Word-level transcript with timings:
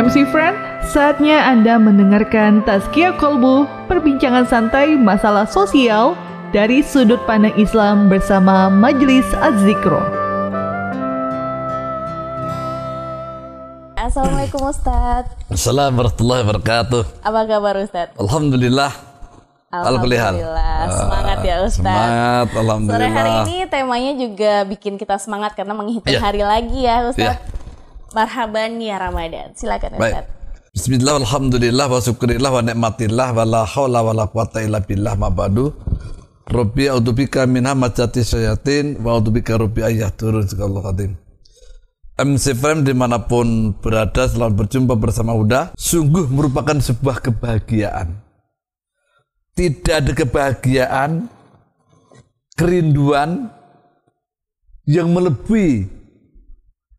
MC 0.00 0.24
Friend, 0.32 0.56
saatnya 0.88 1.44
Anda 1.44 1.76
mendengarkan 1.76 2.64
Tazkiyah 2.64 3.20
Kolbu, 3.20 3.68
perbincangan 3.84 4.48
santai 4.48 4.96
masalah 4.96 5.44
sosial 5.44 6.16
dari 6.56 6.80
sudut 6.80 7.20
pandang 7.28 7.52
Islam 7.60 8.08
bersama 8.08 8.72
Majelis 8.72 9.28
Az-Zikro. 9.44 10.00
Assalamualaikum 14.00 14.72
Ustadz 14.72 15.36
Assalamualaikum 15.52 16.00
warahmatullahi 16.00 16.40
wabarakatuh. 16.48 17.02
Apa 17.20 17.40
kabar 17.44 17.74
Ustadz? 17.84 18.16
Alhamdulillah. 18.16 18.92
Alhamdulillah. 19.68 20.80
Semangat 20.88 21.38
ya 21.44 21.56
Ustadz 21.60 21.76
Semangat, 21.76 22.46
Sore 22.48 22.60
alhamdulillah. 22.64 23.12
hari 23.12 23.32
ini 23.44 23.56
temanya 23.68 24.12
juga 24.16 24.52
bikin 24.64 24.96
kita 24.96 25.20
semangat 25.20 25.52
karena 25.52 25.76
menghitung 25.76 26.08
Iya. 26.08 26.24
hari 26.24 26.40
lagi 26.40 26.88
ya 26.88 27.04
Ustadz 27.04 27.36
Iya. 27.36 27.59
Marhaban 28.10 28.82
ya 28.82 28.98
Ramadan 28.98 29.54
Silakan 29.54 29.96
Baik. 29.98 30.24
Ustadz 30.24 30.38
Bismillah, 30.70 31.18
alhamdulillah, 31.26 31.90
wa 31.90 31.98
syukurillah, 31.98 32.50
wa 32.54 32.62
ni'matillah, 32.62 33.34
wa 33.34 33.42
la 33.42 33.66
hawla 33.66 34.06
wa 34.06 34.14
la 34.14 34.30
quwata 34.30 34.62
illa 34.62 34.78
billah 34.78 35.18
ma 35.18 35.26
ba'du. 35.26 35.74
Rabbi 36.46 36.86
a'udzubika 36.86 37.42
min 37.50 37.66
hamazati 37.66 38.22
syayatin 38.22 39.02
wa 39.02 39.18
a'udzubika 39.18 39.58
rabbi 39.58 39.82
ayyahdurun 39.82 40.46
Allah 40.46 40.82
qadim. 40.94 41.10
MC 42.22 42.54
Frame 42.54 42.86
di 42.86 42.94
mana 42.94 43.18
pun 43.18 43.74
berada 43.82 44.30
selamat 44.30 44.54
berjumpa 44.62 44.94
bersama 44.94 45.34
Huda 45.34 45.74
sungguh 45.74 46.30
merupakan 46.30 46.78
sebuah 46.78 47.18
kebahagiaan 47.18 48.30
tidak 49.60 49.94
ada 50.00 50.12
kebahagiaan 50.16 51.10
kerinduan 52.56 53.52
yang 54.88 55.12
melebihi 55.12 55.99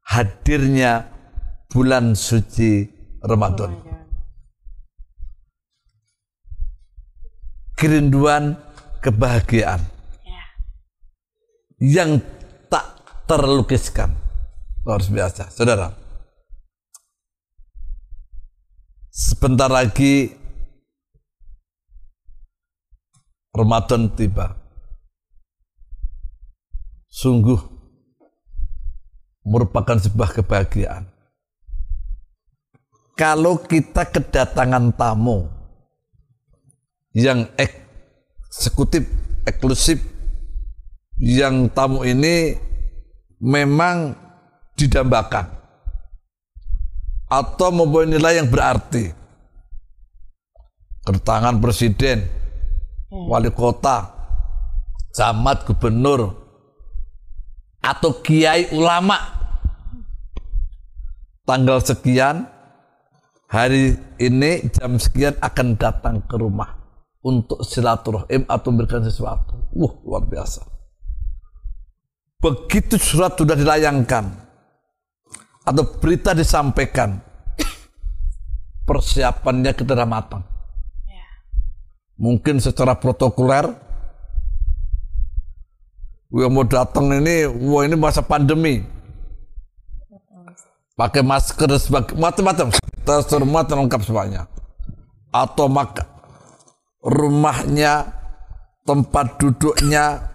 hadirnya 0.06 1.08
bulan 1.72 2.14
suci 2.18 2.88
Ramadan. 3.24 3.78
Kerinduan 7.78 8.62
kebahagiaan. 9.02 9.82
Ya. 10.22 10.44
yang 11.82 12.22
tak 12.70 12.86
terlukiskan. 13.26 14.14
Luar 14.86 15.02
biasa. 15.02 15.50
Saudara 15.50 16.02
sebentar 19.12 19.68
lagi 19.68 20.32
Ramadan 23.52 24.08
tiba. 24.16 24.56
Sungguh 27.12 27.60
merupakan 29.46 29.98
sebuah 29.98 30.38
kebahagiaan. 30.42 31.10
Kalau 33.18 33.62
kita 33.62 34.08
kedatangan 34.10 34.96
tamu 34.98 35.46
yang 37.14 37.46
eksekutif 37.60 39.04
eksklusif 39.46 40.00
yang 41.22 41.70
tamu 41.70 42.02
ini 42.08 42.56
memang 43.42 44.16
didambakan 44.74 45.46
atau 47.30 47.70
mempunyai 47.70 48.18
nilai 48.18 48.34
yang 48.42 48.50
berarti 48.50 49.14
kedatangan 51.06 51.62
presiden 51.62 52.26
wali 53.12 53.54
kota 53.54 54.10
camat 55.14 55.68
gubernur 55.68 56.41
atau 57.82 58.22
kiai 58.22 58.70
ulama 58.72 59.18
tanggal 61.44 61.82
sekian 61.82 62.46
hari 63.50 63.98
ini 64.22 64.70
jam 64.72 64.96
sekian 65.02 65.36
akan 65.42 65.76
datang 65.76 66.24
ke 66.24 66.38
rumah 66.38 66.78
untuk 67.26 67.62
silaturahim 67.66 68.46
atau 68.48 68.68
memberikan 68.74 69.04
sesuatu. 69.04 69.70
Wah, 69.74 69.94
luar 70.06 70.24
biasa. 70.26 70.66
Begitu 72.42 72.98
surat 72.98 73.38
sudah 73.38 73.54
dilayangkan 73.54 74.26
atau 75.62 75.84
berita 76.02 76.34
disampaikan, 76.34 77.22
persiapannya 78.90 79.78
kita 79.78 79.94
sudah 79.94 80.10
matang. 80.10 80.42
Mungkin 82.18 82.62
secara 82.62 82.98
protokoler, 82.98 83.70
yang 86.32 86.56
mau 86.56 86.64
datang 86.64 87.12
ini, 87.12 87.44
wah 87.44 87.84
ini 87.84 88.00
masa 88.00 88.24
pandemi, 88.24 88.80
pakai 90.96 91.20
masker 91.20 91.68
macam-macam, 92.16 92.72
tersermat 93.04 93.68
lengkap 93.68 94.02
semuanya. 94.08 94.48
Atau 95.32 95.68
maka 95.68 96.08
rumahnya, 97.04 98.16
tempat 98.88 99.36
duduknya, 99.44 100.32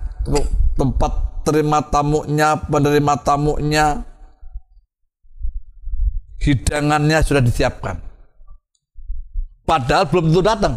tempat 0.76 1.12
terima 1.48 1.80
tamunya, 1.80 2.60
penerima 2.60 3.14
tamunya, 3.24 4.04
hidangannya 6.44 7.24
sudah 7.24 7.40
disiapkan. 7.40 7.96
Padahal 9.64 10.04
belum 10.12 10.28
tentu 10.28 10.44
datang. 10.44 10.74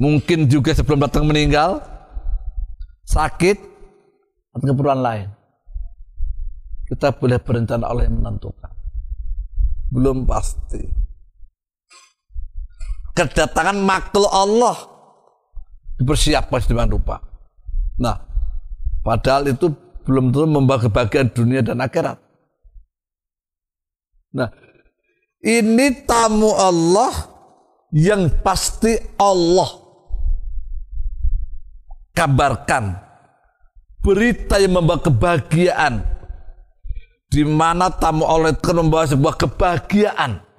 Mungkin 0.00 0.48
juga 0.48 0.72
sebelum 0.72 1.04
datang 1.04 1.28
meninggal, 1.28 1.91
sakit, 3.06 3.56
atau 4.52 4.66
keperluan 4.68 5.00
lain. 5.00 5.28
Kita 6.86 7.14
boleh 7.16 7.40
berencana 7.40 7.88
Allah 7.88 8.04
yang 8.04 8.20
menentukan. 8.20 8.72
Belum 9.92 10.24
pasti 10.28 11.02
kedatangan 13.12 13.76
makhluk 13.76 14.28
Allah 14.32 14.76
dipersiapkan 16.00 16.60
sedemikian 16.64 16.96
rupa. 16.96 17.20
Nah, 18.00 18.16
padahal 19.04 19.52
itu 19.52 19.68
belum 20.02 20.32
tentu 20.32 20.48
membawa 20.48 20.80
kebahagiaan 20.82 21.30
dunia 21.30 21.60
dan 21.60 21.78
akhirat. 21.78 22.18
Nah, 24.32 24.48
ini 25.44 26.08
tamu 26.08 26.56
Allah 26.56 27.12
yang 27.92 28.32
pasti 28.40 28.96
Allah 29.20 29.81
kabarkan 32.12 32.96
berita 34.04 34.60
yang 34.60 34.76
membawa 34.80 35.00
kebahagiaan 35.00 36.04
di 37.32 37.42
mana 37.48 37.88
tamu 37.88 38.28
Allah 38.28 38.52
itu 38.52 38.72
membawa 38.76 39.08
sebuah 39.08 39.34
kebahagiaan 39.40 40.52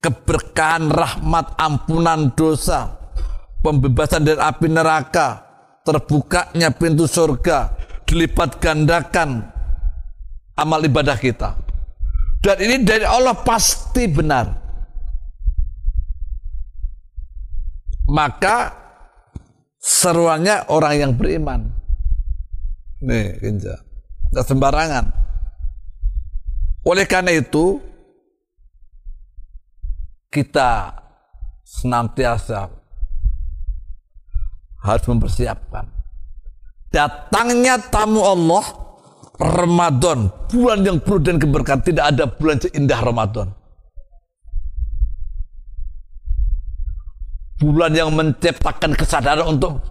keberkahan, 0.00 0.88
rahmat, 0.88 1.54
ampunan 1.60 2.32
dosa, 2.32 2.96
pembebasan 3.60 4.24
dari 4.24 4.40
api 4.40 4.66
neraka, 4.72 5.44
terbukanya 5.84 6.72
pintu 6.72 7.04
surga, 7.04 7.76
dilipat 8.08 8.58
gandakan 8.58 9.44
amal 10.56 10.80
ibadah 10.80 11.16
kita. 11.20 11.56
Dan 12.40 12.56
ini 12.64 12.80
dari 12.80 13.04
Allah 13.04 13.36
pasti 13.36 14.08
benar. 14.08 14.48
Maka 18.08 18.79
seruannya 19.80 20.68
orang 20.68 20.94
yang 20.94 21.12
beriman. 21.16 21.72
Nih, 23.00 23.40
Kinja. 23.40 23.80
Tidak 24.28 24.44
sembarangan. 24.44 25.04
Oleh 26.84 27.08
karena 27.08 27.32
itu, 27.32 27.80
kita 30.30 30.94
senantiasa 31.66 32.70
harus 34.80 35.04
mempersiapkan 35.06 35.84
datangnya 36.90 37.78
tamu 37.78 38.24
Allah 38.24 38.64
Ramadan 39.38 40.28
bulan 40.50 40.80
yang 40.82 40.98
penuh 41.00 41.22
dan 41.22 41.36
keberkahan 41.38 41.82
tidak 41.84 42.04
ada 42.14 42.24
bulan 42.26 42.58
seindah 42.58 43.00
Ramadan 43.00 43.48
bulan 47.60 47.92
yang 47.92 48.08
menciptakan 48.16 48.96
kesadaran 48.96 49.44
untuk 49.44 49.84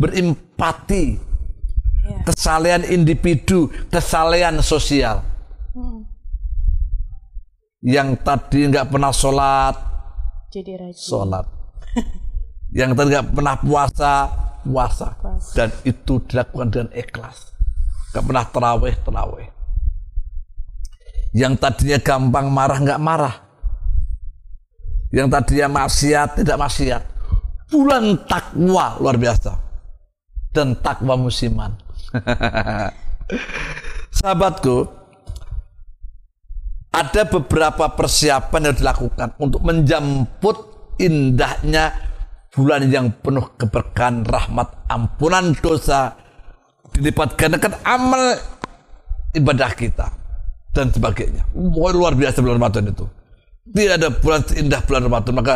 berempati 0.00 1.20
kesalehan 2.24 2.88
individu 2.88 3.68
kesalehan 3.92 4.58
sosial. 4.64 5.20
Yang 7.82 8.22
tadi 8.22 8.70
nggak 8.70 8.88
pernah 8.94 9.10
sholat 9.12 9.74
Jadi 10.54 10.72
rajin. 10.78 10.96
sholat. 10.96 11.46
Yang 12.78 12.90
tadi 12.94 13.08
nggak 13.12 13.28
pernah 13.34 13.56
puasa 13.58 14.14
puasa. 14.62 15.18
Puasa. 15.18 15.50
dan 15.58 15.68
itu 15.82 16.22
dilakukan 16.30 16.68
dengan 16.70 16.90
ikhlas. 16.94 17.52
Nggak 18.14 18.24
pernah 18.24 18.44
terawih 18.48 18.94
terawih. 19.02 19.48
Yang 21.34 21.52
tadinya 21.58 21.98
gampang 21.98 22.46
marah 22.54 22.78
nggak 22.78 23.02
marah 23.02 23.34
yang 25.12 25.28
tadinya 25.28 25.84
maksiat 25.84 26.40
tidak 26.40 26.56
maksiat 26.56 27.02
bulan 27.68 28.16
takwa 28.24 28.96
luar 28.98 29.16
biasa 29.20 29.52
dan 30.52 30.76
takwa 30.80 31.14
musiman 31.20 31.76
sahabatku 34.16 35.02
ada 36.92 37.24
beberapa 37.24 37.88
persiapan 37.96 38.68
yang 38.68 38.76
dilakukan 38.76 39.28
untuk 39.40 39.64
menjemput 39.64 40.56
indahnya 41.00 41.96
bulan 42.52 42.84
yang 42.92 43.08
penuh 43.24 43.48
keberkahan, 43.56 44.28
rahmat, 44.28 44.68
ampunan 44.92 45.56
dosa, 45.56 46.12
dilipat 46.92 47.32
gandakan 47.40 47.80
amal 47.80 48.36
ibadah 49.32 49.72
kita 49.72 50.12
dan 50.76 50.92
sebagainya. 50.92 51.48
Wah, 51.56 51.96
luar 51.96 52.12
biasa 52.12 52.44
bulan 52.44 52.60
Ramadan 52.60 52.92
itu. 52.92 53.08
Tidak 53.62 53.94
ada 53.94 54.10
bulan 54.10 54.42
seindah 54.42 54.80
bulan 54.82 55.02
Ramadan, 55.06 55.34
maka 55.38 55.54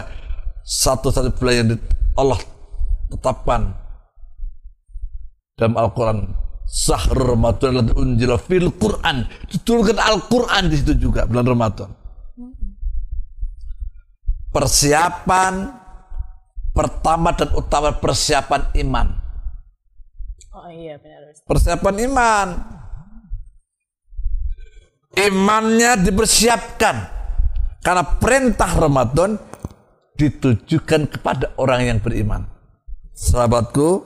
satu-satu 0.62 1.34
bulan 1.38 1.54
yang 1.54 1.68
Allah 2.14 2.38
tetapkan 3.10 3.74
dalam 5.58 5.74
Al-Quran. 5.74 6.18
Sahur 6.66 7.38
Ramadan 7.38 7.78
dan 7.78 7.86
unjila 7.94 8.42
fil 8.42 8.74
Quran. 8.74 9.26
Diturunkan 9.50 10.02
Al-Quran 10.02 10.66
di 10.66 10.76
situ 10.82 10.98
juga 10.98 11.22
bulan 11.22 11.46
Ramadan 11.46 11.90
persiapan 14.56 15.68
pertama 16.72 17.36
dan 17.36 17.52
utama 17.52 17.92
persiapan 17.92 18.72
iman. 18.80 19.06
Oh 20.56 20.72
iya 20.72 20.96
benar. 20.96 21.36
Persiapan 21.44 21.94
iman. 22.08 22.48
Imannya 25.16 26.00
dipersiapkan 26.00 26.96
karena 27.84 28.02
perintah 28.20 28.70
Ramadan 28.72 29.36
ditujukan 30.16 31.12
kepada 31.12 31.52
orang 31.60 31.80
yang 31.84 31.98
beriman 32.00 32.48
sahabatku 33.16 34.04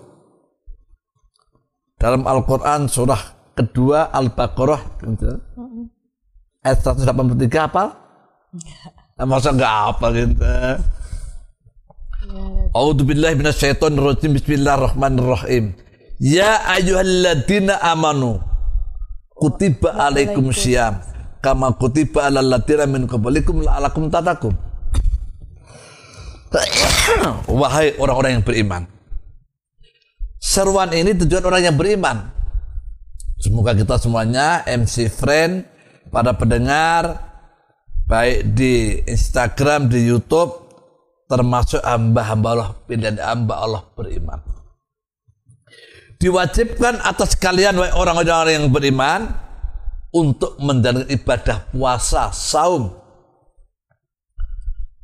dalam 2.01 2.25
Al-Quran 2.25 2.89
surah 2.89 3.53
kedua 3.53 4.09
Al-Baqarah 4.15 4.83
gitu. 5.05 5.37
ayat 6.65 6.79
183 6.81 7.69
apa? 7.69 7.85
Masa 9.21 9.53
nggak 9.53 9.75
apa 9.95 10.07
gitu? 10.17 10.41
A'udzu 12.73 13.03
billahi 13.05 13.35
minasyaitonir 13.37 14.01
rajim. 14.01 14.33
Bismillahirrahmanirrahim. 14.33 15.77
Ya 16.21 16.65
ayyuhalladzina 16.73 17.81
amanu 17.85 18.41
kutiba 19.37 19.93
alaikum 19.97 20.53
syiyam 20.53 21.01
kama 21.41 21.75
kutiba 21.77 22.29
alal 22.29 22.47
ladzina 22.47 22.85
min 22.85 23.09
qablikum 23.09 23.65
la'alakum 23.65 24.13
tattaqun. 24.13 24.55
Wahai 27.61 27.97
orang-orang 27.97 28.41
yang 28.41 28.45
beriman. 28.45 28.83
Seruan 30.41 30.93
ini 30.97 31.13
tujuan 31.17 31.45
orang 31.45 31.63
yang 31.73 31.77
beriman. 31.77 32.33
Semoga 33.41 33.73
kita 33.73 33.97
semuanya 33.97 34.65
MC 34.69 35.09
friend, 35.09 35.65
pada 36.11 36.35
pendengar 36.37 37.33
baik 38.05 38.53
di 38.53 39.01
Instagram, 39.07 39.87
di 39.87 40.05
YouTube 40.05 40.69
termasuk 41.31 41.79
hamba-hamba 41.87 42.49
Allah 42.51 42.71
pilihan 42.85 43.17
hamba 43.23 43.55
Allah 43.63 43.83
beriman. 43.95 44.43
Diwajibkan 46.21 47.01
atas 47.01 47.39
kalian 47.39 47.81
orang-orang 47.81 48.61
yang 48.61 48.67
beriman 48.69 49.31
untuk 50.11 50.59
menjalankan 50.59 51.11
ibadah 51.11 51.71
puasa, 51.71 52.35
saum 52.35 53.01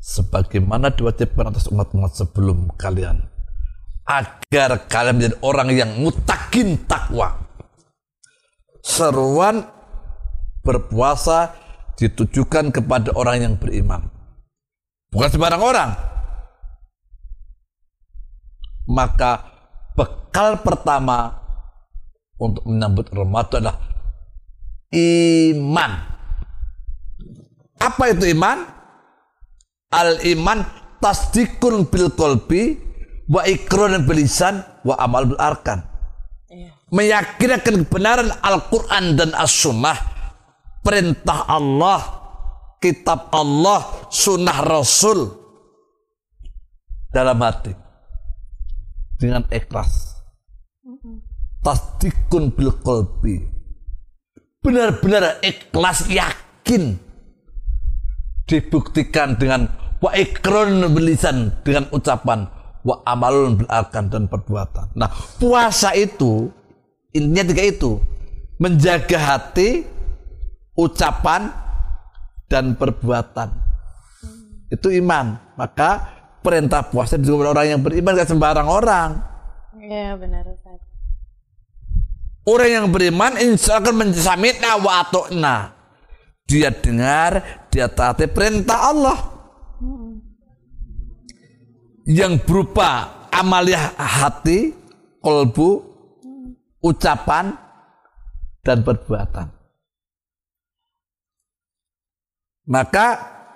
sebagaimana 0.06 0.94
diwajibkan 0.94 1.50
atas 1.50 1.66
umat-umat 1.66 2.14
sebelum 2.14 2.70
kalian 2.78 3.26
agar 4.06 4.86
kalian 4.86 5.14
menjadi 5.18 5.36
orang 5.42 5.68
yang 5.74 5.90
mutakin 5.98 6.78
takwa. 6.86 7.42
Seruan 8.86 9.66
berpuasa 10.62 11.58
ditujukan 11.98 12.70
kepada 12.70 13.10
orang 13.18 13.42
yang 13.42 13.54
beriman. 13.58 14.06
Bukan 15.10 15.26
sembarang 15.26 15.62
orang. 15.62 15.90
Maka 18.86 19.42
bekal 19.98 20.62
pertama 20.62 21.34
untuk 22.38 22.62
menyambut 22.62 23.10
Ramadan 23.10 23.66
adalah 23.66 23.95
iman. 24.96 25.92
Apa 27.76 28.16
itu 28.16 28.32
iman? 28.32 28.64
Al 29.92 30.18
iman 30.24 30.64
tasdikun 30.98 31.86
bil 31.86 32.10
kolbi 32.16 32.80
wa 33.28 33.44
ikron 33.44 34.02
belisan 34.08 34.64
wa 34.82 34.96
amal 34.98 35.28
bil 35.28 35.40
arkan. 35.40 35.84
Iya. 36.48 36.72
Meyakinkan 36.90 37.86
kebenaran 37.86 38.30
Al-Quran 38.40 39.18
dan 39.18 39.30
As-Sunnah, 39.36 39.98
perintah 40.80 41.46
Allah, 41.46 42.00
kitab 42.80 43.30
Allah, 43.34 44.08
sunnah 44.08 44.58
Rasul 44.62 45.26
dalam 47.10 47.38
hati 47.42 47.74
dengan 49.16 49.42
ikhlas. 49.50 50.22
Tasdikun 51.64 52.54
bil 52.54 52.70
kolbi. 52.78 53.55
Benar-benar 54.66 55.38
ikhlas 55.46 56.10
yakin 56.10 56.98
dibuktikan 58.50 59.38
dengan 59.38 59.70
wa 60.02 60.10
ikron 60.10 60.90
belisan 60.90 61.54
dengan 61.62 61.86
ucapan 61.94 62.50
wa 62.82 62.98
amalun 63.06 63.62
bil 63.62 63.70
arkan 63.70 64.10
dan 64.10 64.26
perbuatan. 64.26 64.90
Nah, 64.98 65.06
puasa 65.38 65.94
itu 65.94 66.50
intinya 67.14 67.46
tiga 67.46 67.62
itu. 67.62 68.02
Menjaga 68.56 69.18
hati, 69.20 69.84
ucapan 70.74 71.52
dan 72.48 72.74
perbuatan. 72.74 73.52
Itu 74.72 74.88
iman. 74.98 75.54
Maka 75.60 76.08
perintah 76.40 76.86
puasa 76.86 77.20
juga 77.20 77.52
orang 77.52 77.66
yang 77.76 77.80
beriman 77.82 78.16
gak 78.16 78.30
sembarang 78.30 78.66
orang. 78.70 79.10
Iya 79.76 80.16
benar 80.16 80.42
Ustaz. 80.48 80.85
Orang 82.46 82.70
yang 82.70 82.86
beriman 82.94 83.34
insya 83.42 83.82
akan 83.82 84.06
menjamitna. 84.06 84.78
Dia 86.46 86.70
dengar, 86.70 87.42
dia 87.74 87.90
taati 87.90 88.30
perintah 88.30 88.94
Allah. 88.94 89.18
Yang 92.06 92.46
berupa 92.46 93.26
amaliah 93.34 93.98
hati, 93.98 94.70
kolbu, 95.18 95.82
ucapan, 96.86 97.50
dan 98.62 98.86
perbuatan. 98.86 99.50
Maka 102.70 103.06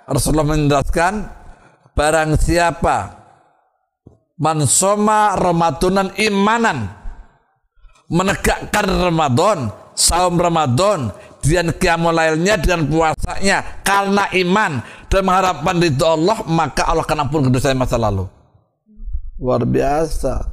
Rasulullah 0.03 0.51
menjelaskan 0.51 1.31
barang 1.95 2.35
siapa 2.39 3.23
mansoma 4.35 5.39
Ramadanan 5.39 6.11
imanan 6.19 7.00
menegakkan 8.11 8.85
Ramadan, 8.91 9.71
saum 9.95 10.35
Ramadan, 10.35 11.15
dan 11.41 11.71
qiyamul 11.73 12.11
lailnya 12.11 12.59
dan 12.59 12.85
puasanya 12.85 13.81
karena 13.81 14.27
iman 14.35 14.83
dan 15.07 15.21
mengharapkan 15.23 15.75
ridho 15.79 16.05
Allah, 16.05 16.37
maka 16.45 16.83
Allah 16.85 17.07
akan 17.07 17.23
ampun 17.25 17.47
dosa 17.47 17.71
masa 17.73 17.95
lalu. 17.95 18.27
Luar 19.39 19.63
biasa. 19.65 20.43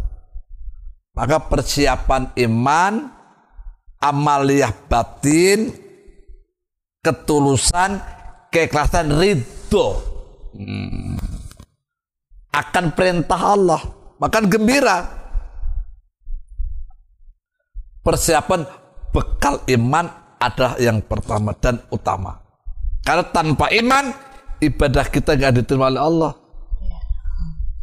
Maka 1.13 1.43
persiapan 1.43 2.31
iman, 2.47 3.11
amaliyah 3.99 4.71
batin, 4.87 5.75
ketulusan, 7.03 7.99
keikhlasan 8.55 9.19
ridho 9.19 10.09
Hmm. 10.49 11.21
akan 12.49 12.97
perintah 12.97 13.37
Allah, 13.53 13.79
makan 14.17 14.49
gembira. 14.49 15.28
Persiapan 18.09 18.65
bekal 19.13 19.61
iman 19.69 20.09
adalah 20.41 20.81
yang 20.81 21.05
pertama 21.05 21.53
dan 21.61 21.77
utama. 21.93 22.41
Karena 23.05 23.29
tanpa 23.29 23.69
iman, 23.69 24.09
ibadah 24.65 25.13
kita 25.13 25.37
gak 25.37 25.61
diterima 25.61 25.93
oleh 25.93 26.01
Allah. 26.01 26.33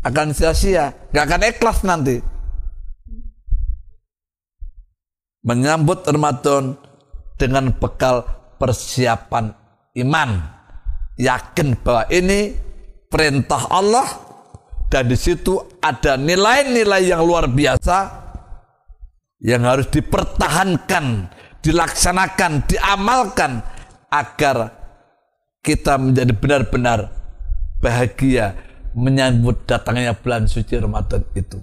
Akan 0.01 0.33
sia-sia, 0.33 0.97
gak 1.13 1.29
akan 1.29 1.45
ikhlas 1.45 1.85
nanti. 1.85 2.17
Menyambut 5.45 6.01
Ramadan 6.09 6.73
dengan 7.37 7.69
bekal 7.77 8.25
persiapan 8.57 9.53
iman. 10.01 10.29
Yakin 11.21 11.77
bahwa 11.85 12.09
ini 12.09 12.57
perintah 13.13 13.69
Allah 13.69 14.09
dan 14.89 15.05
di 15.05 15.13
situ 15.21 15.61
ada 15.85 16.17
nilai-nilai 16.17 17.13
yang 17.13 17.21
luar 17.21 17.45
biasa 17.45 18.24
yang 19.45 19.61
harus 19.61 19.85
dipertahankan, 19.93 21.29
dilaksanakan, 21.61 22.65
diamalkan 22.65 23.61
agar 24.09 24.73
kita 25.61 26.01
menjadi 26.01 26.33
benar-benar 26.33 27.13
bahagia 27.77 28.57
menyambut 28.97 29.69
datangnya 29.69 30.17
bulan 30.17 30.49
suci 30.49 30.73
Ramadan 30.81 31.21
itu. 31.37 31.61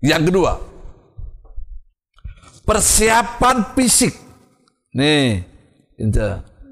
Yang 0.00 0.32
kedua, 0.32 0.52
persiapan 2.64 3.76
fisik. 3.76 4.16
Nih, 4.96 5.44
itu. 6.00 6.28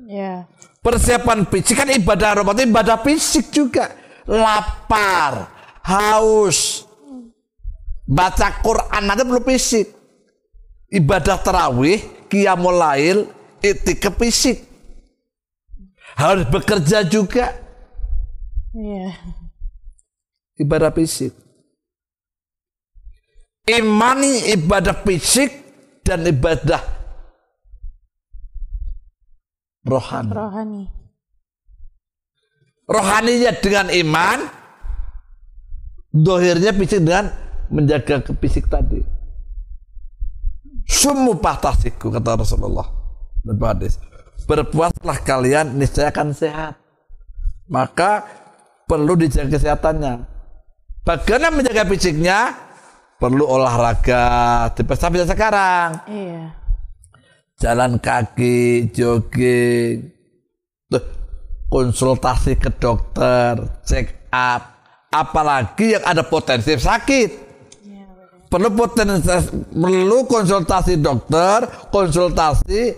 Iya. 0.09 0.49
Persiapan 0.81 1.45
fisik 1.53 1.77
kan 1.77 1.91
ibadah 1.93 2.41
Ramadan 2.41 2.73
ibadah 2.73 2.97
fisik 3.05 3.53
juga. 3.53 3.93
Lapar, 4.25 5.53
haus. 5.85 6.89
Baca 8.07 8.63
Quran 8.63 9.05
aja 9.11 9.27
perlu 9.27 9.43
fisik. 9.43 9.96
Ibadah 10.87 11.43
terawih, 11.43 11.99
qiyamul 12.31 12.79
lail, 12.79 13.19
ke 13.61 14.11
fisik. 14.23 14.63
Harus 16.17 16.47
bekerja 16.49 17.05
juga. 17.05 17.53
Iya. 18.73 19.13
Ibadah 20.57 20.95
fisik. 20.95 21.35
Imani 23.67 24.55
ibadah 24.55 25.03
fisik 25.03 25.51
dan 26.07 26.23
ibadah 26.23 26.79
rohani. 29.83 30.31
Rohani. 30.31 30.83
Rohaninya 32.87 33.53
dengan 33.59 33.91
iman, 33.91 34.39
dohirnya 36.15 36.71
fisik 36.79 37.03
dengan 37.03 37.35
menjaga 37.67 38.23
ke 38.23 38.33
fisik 38.39 38.71
tadi. 38.71 39.16
Sumu 40.87 41.35
pahtasiku 41.37 42.15
kata 42.15 42.39
Rasulullah. 42.39 42.87
Hadis. 43.47 43.99
Berpuaslah 44.47 45.19
kalian 45.27 45.75
niscaya 45.75 46.15
akan 46.15 46.31
sehat. 46.31 46.79
Maka 47.67 48.23
perlu 48.87 49.19
dijaga 49.19 49.59
kesehatannya. 49.59 50.23
Bagaimana 51.03 51.51
menjaga 51.51 51.87
fisiknya? 51.91 52.55
Perlu 53.19 53.43
olahraga. 53.47 54.71
Sampai 54.75 55.27
sekarang. 55.27 56.03
Iya. 56.07 56.55
Jalan 57.59 57.99
kaki, 57.99 58.91
jogging. 58.95 60.13
Tuh, 60.87 61.05
konsultasi 61.67 62.55
ke 62.59 62.71
dokter, 62.79 63.59
check 63.83 64.31
up. 64.31 64.79
Apalagi 65.11 65.97
yang 65.97 66.05
ada 66.05 66.23
potensi 66.27 66.77
sakit. 66.77 67.46
Perlu 68.47 68.71
potensi, 68.73 69.27
perlu 69.75 70.23
konsultasi 70.31 71.03
dokter, 71.03 71.91
konsultasi 71.91 72.95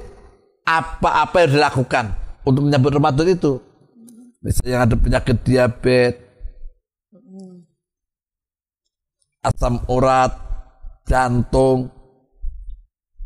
apa-apa 0.69 1.49
yang 1.49 1.51
dilakukan 1.57 2.05
untuk 2.45 2.69
menyambut 2.69 2.93
Ramadan 2.93 3.29
itu. 3.33 3.57
Misalnya 4.45 4.85
ada 4.85 4.95
penyakit 4.95 5.37
diabetes, 5.43 6.21
asam 9.43 9.81
urat, 9.89 10.37
jantung, 11.09 11.89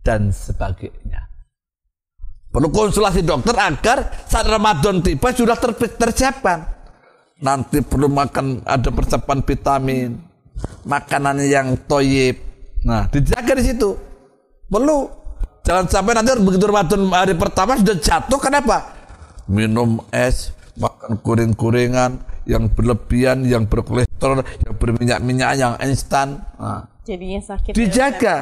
dan 0.06 0.30
sebagainya. 0.30 1.26
Perlu 2.52 2.68
konsultasi 2.68 3.24
dokter 3.26 3.56
agar 3.56 4.28
saat 4.28 4.44
Ramadan 4.44 5.00
tiba 5.00 5.32
sudah 5.32 5.56
ter 5.56 5.72
tersiapkan. 5.74 6.68
Nanti 7.42 7.82
perlu 7.82 8.06
makan 8.06 8.62
ada 8.62 8.92
persiapan 8.94 9.42
vitamin, 9.42 10.31
makanan 10.86 11.42
yang 11.46 11.74
toyib. 11.88 12.38
Nah, 12.82 13.06
dijaga 13.10 13.52
di 13.58 13.64
situ. 13.70 13.94
Perlu. 14.66 15.08
Jangan 15.62 15.86
sampai 15.86 16.18
nanti 16.18 16.34
begitu 16.42 16.66
Ramadan 16.66 17.06
hari 17.14 17.38
pertama 17.38 17.78
sudah 17.78 17.94
jatuh. 17.94 18.40
Kenapa? 18.42 18.90
Minum 19.46 20.02
es, 20.10 20.50
makan 20.74 21.22
kuring-kuringan, 21.22 22.18
yang 22.46 22.66
berlebihan, 22.66 23.46
yang 23.46 23.70
berkolesterol, 23.70 24.42
yang 24.42 24.74
berminyak-minyak, 24.74 25.50
yang 25.54 25.72
instan. 25.86 26.42
Nah, 26.58 26.90
Jadinya 27.06 27.40
sakit. 27.42 27.72
ya, 27.72 27.76
dijaga. 27.78 28.36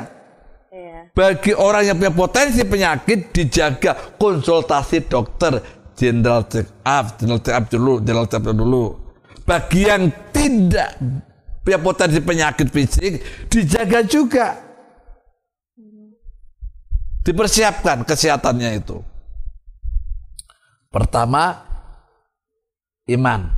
Iya. 0.70 1.10
Bagi 1.12 1.52
orang 1.52 1.82
yang 1.82 1.96
punya 1.98 2.14
potensi 2.14 2.62
penyakit 2.62 3.34
dijaga 3.34 4.16
konsultasi 4.16 5.10
dokter 5.10 5.58
general 5.98 6.46
check 6.46 6.68
up, 6.86 7.18
general 7.18 7.42
check 7.42 7.56
up 7.58 7.64
dulu, 7.68 7.98
general 8.00 8.26
check 8.30 8.40
up 8.40 8.54
dulu. 8.54 8.96
Bagi 9.42 9.90
yang 9.90 10.08
tidak 10.30 10.94
punya 11.60 11.78
potensi 11.80 12.18
penyakit 12.20 12.68
fisik 12.72 13.12
dijaga 13.52 14.00
juga. 14.04 14.46
Dipersiapkan 17.20 18.08
kesehatannya 18.08 18.80
itu. 18.80 18.96
Pertama, 20.88 21.62
iman. 23.12 23.52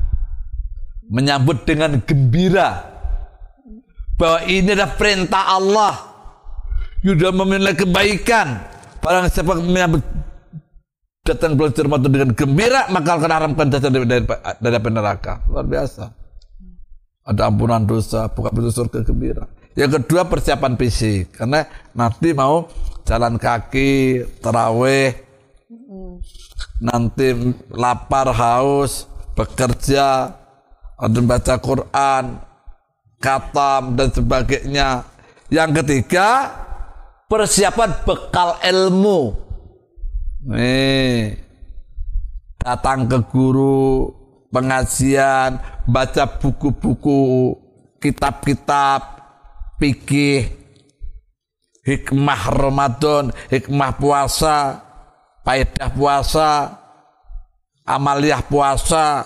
Menyambut 1.06 1.62
dengan 1.62 2.00
gembira 2.02 2.82
bahwa 4.18 4.44
ini 4.50 4.74
adalah 4.74 4.92
perintah 4.98 5.44
Allah 5.56 5.94
sudah 7.02 7.30
memiliki 7.30 7.86
kebaikan. 7.86 8.66
Barang 9.02 9.30
siapa 9.30 9.58
menyambut 9.58 10.02
datang 11.22 11.54
Ramadan 11.54 12.10
dengan 12.10 12.30
gembira, 12.34 12.90
maka 12.90 13.14
akan 13.14 13.30
haramkan 13.30 13.66
datang 13.70 13.94
dari, 13.94 14.06
dari, 14.06 14.24
dari 14.58 14.78
neraka. 14.90 15.42
Luar 15.46 15.66
biasa. 15.66 16.21
Ada 17.22 17.46
ampunan 17.46 17.86
dosa, 17.86 18.26
buka 18.26 18.50
pintu 18.50 18.74
surga 18.74 19.06
gembira. 19.06 19.46
Yang 19.78 20.02
kedua 20.02 20.26
persiapan 20.26 20.74
fisik, 20.74 21.38
karena 21.38 21.64
nanti 21.94 22.34
mau 22.34 22.68
jalan 23.08 23.38
kaki, 23.38 24.20
terawih, 24.42 25.16
nanti 26.82 27.54
lapar, 27.72 28.34
haus, 28.34 29.06
bekerja, 29.38 30.34
ada 30.98 31.20
baca 31.22 31.54
Quran, 31.62 32.24
katam 33.22 33.96
dan 33.96 34.08
sebagainya. 34.12 35.06
Yang 35.48 35.70
ketiga, 35.80 36.52
persiapan 37.30 37.90
bekal 38.04 38.60
ilmu. 38.60 39.40
Nih, 40.52 41.38
datang 42.58 43.06
ke 43.06 43.18
guru, 43.30 44.10
pengajian, 44.52 45.58
baca 45.88 46.24
buku-buku, 46.38 47.56
kitab-kitab, 47.98 49.00
pikih, 49.80 50.52
hikmah 51.82 52.42
Ramadan, 52.52 53.32
hikmah 53.48 53.96
puasa, 53.96 54.84
faedah 55.42 55.90
puasa, 55.90 56.50
amaliah 57.88 58.44
puasa, 58.44 59.24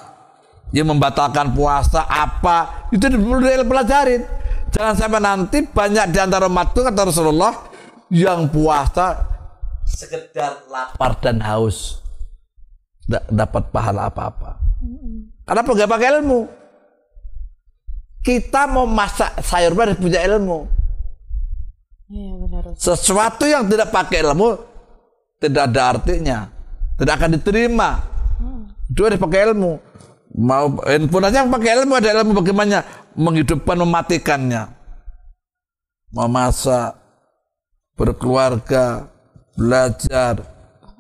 yang 0.71 0.90
membatalkan 0.95 1.52
puasa 1.52 2.06
apa, 2.06 2.88
itu 2.95 3.06
perlu 3.06 3.42
dipelajarin. 3.42 4.23
Jangan 4.71 4.95
sampai 4.99 5.23
nanti 5.23 5.59
banyak 5.62 6.11
di 6.11 6.18
antara 6.18 6.50
umat 6.50 6.75
itu 6.75 6.83
kata 6.83 7.00
Rasulullah 7.06 7.54
yang 8.11 8.50
puasa 8.50 9.25
sekedar 9.87 10.66
lapar 10.66 11.16
dan 11.23 11.38
haus. 11.40 12.02
Tidak 13.06 13.30
dapat 13.30 13.71
pahala 13.71 14.11
apa-apa. 14.11 14.65
Kenapa 15.47 15.69
nggak 15.71 15.90
pakai 15.90 16.09
ilmu? 16.19 16.40
Kita 18.26 18.66
mau 18.66 18.90
masak 18.90 19.38
sayur 19.47 19.71
harus 19.78 19.95
punya 19.95 20.19
ilmu. 20.26 20.66
Iya 22.11 22.33
benar. 22.43 22.62
Sesuatu 22.75 23.47
yang 23.47 23.66
tidak 23.71 23.95
pakai 23.95 24.26
ilmu 24.26 24.59
tidak 25.38 25.62
ada 25.71 25.83
artinya, 25.95 26.38
tidak 26.99 27.14
akan 27.19 27.31
diterima. 27.38 28.02
Itu 28.90 29.07
harus 29.07 29.19
pakai 29.19 29.50
ilmu. 29.50 29.78
Mau 30.37 30.66
handphone 30.85 31.26
aja 31.31 31.47
pakai 31.47 31.71
ilmu 31.81 31.93
ada 31.97 32.11
ilmu 32.12 32.33
bagaimana 32.43 32.83
menghidupkan 33.14 33.78
mematikannya. 33.78 34.69
Memasak, 36.11 36.99
berkeluarga, 37.95 39.07
belajar, 39.55 40.43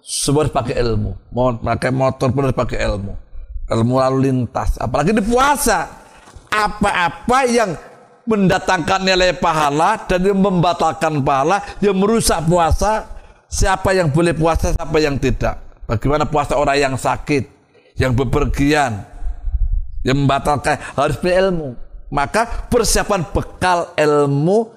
semua 0.02 0.46
harus 0.46 0.54
pakai 0.54 0.78
ilmu. 0.78 1.18
Mau 1.34 1.54
pakai 1.58 1.90
motor 1.90 2.30
pun 2.30 2.46
harus 2.46 2.54
pakai 2.54 2.78
ilmu. 2.86 3.25
Ilmu 3.66 3.98
lalu 3.98 4.30
lintas, 4.30 4.78
apalagi 4.78 5.10
di 5.10 5.22
puasa. 5.26 5.90
Apa-apa 6.46 7.38
yang 7.50 7.74
mendatangkan 8.26 9.02
nilai 9.02 9.34
pahala 9.38 10.06
dan 10.06 10.22
yang 10.22 10.38
membatalkan 10.38 11.22
pahala, 11.22 11.62
yang 11.82 11.98
merusak 11.98 12.42
puasa, 12.46 13.06
siapa 13.50 13.94
yang 13.94 14.10
boleh 14.10 14.34
puasa, 14.34 14.74
siapa 14.74 14.98
yang 15.02 15.18
tidak. 15.18 15.58
Bagaimana 15.86 16.26
puasa 16.26 16.58
orang 16.58 16.78
yang 16.78 16.94
sakit, 16.98 17.46
yang 17.98 18.14
bepergian, 18.14 19.06
yang 20.02 20.18
membatalkan 20.22 20.78
harus 20.94 21.18
berilmu. 21.18 21.78
Maka 22.10 22.70
persiapan 22.70 23.26
bekal 23.34 23.90
ilmu 23.98 24.70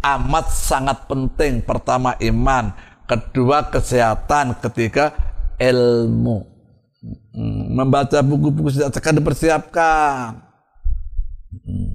amat 0.00 0.46
sangat 0.48 1.04
penting. 1.04 1.60
Pertama 1.60 2.16
iman, 2.16 2.72
kedua 3.04 3.68
kesehatan, 3.68 4.56
ketiga 4.60 5.12
ilmu. 5.60 6.49
Hmm, 7.00 7.72
Membaca 7.72 8.20
buku-buku 8.20 8.68
sejak 8.68 8.92
sekarang 8.92 9.24
dipersiapkan. 9.24 10.36
Hmm. 11.64 11.90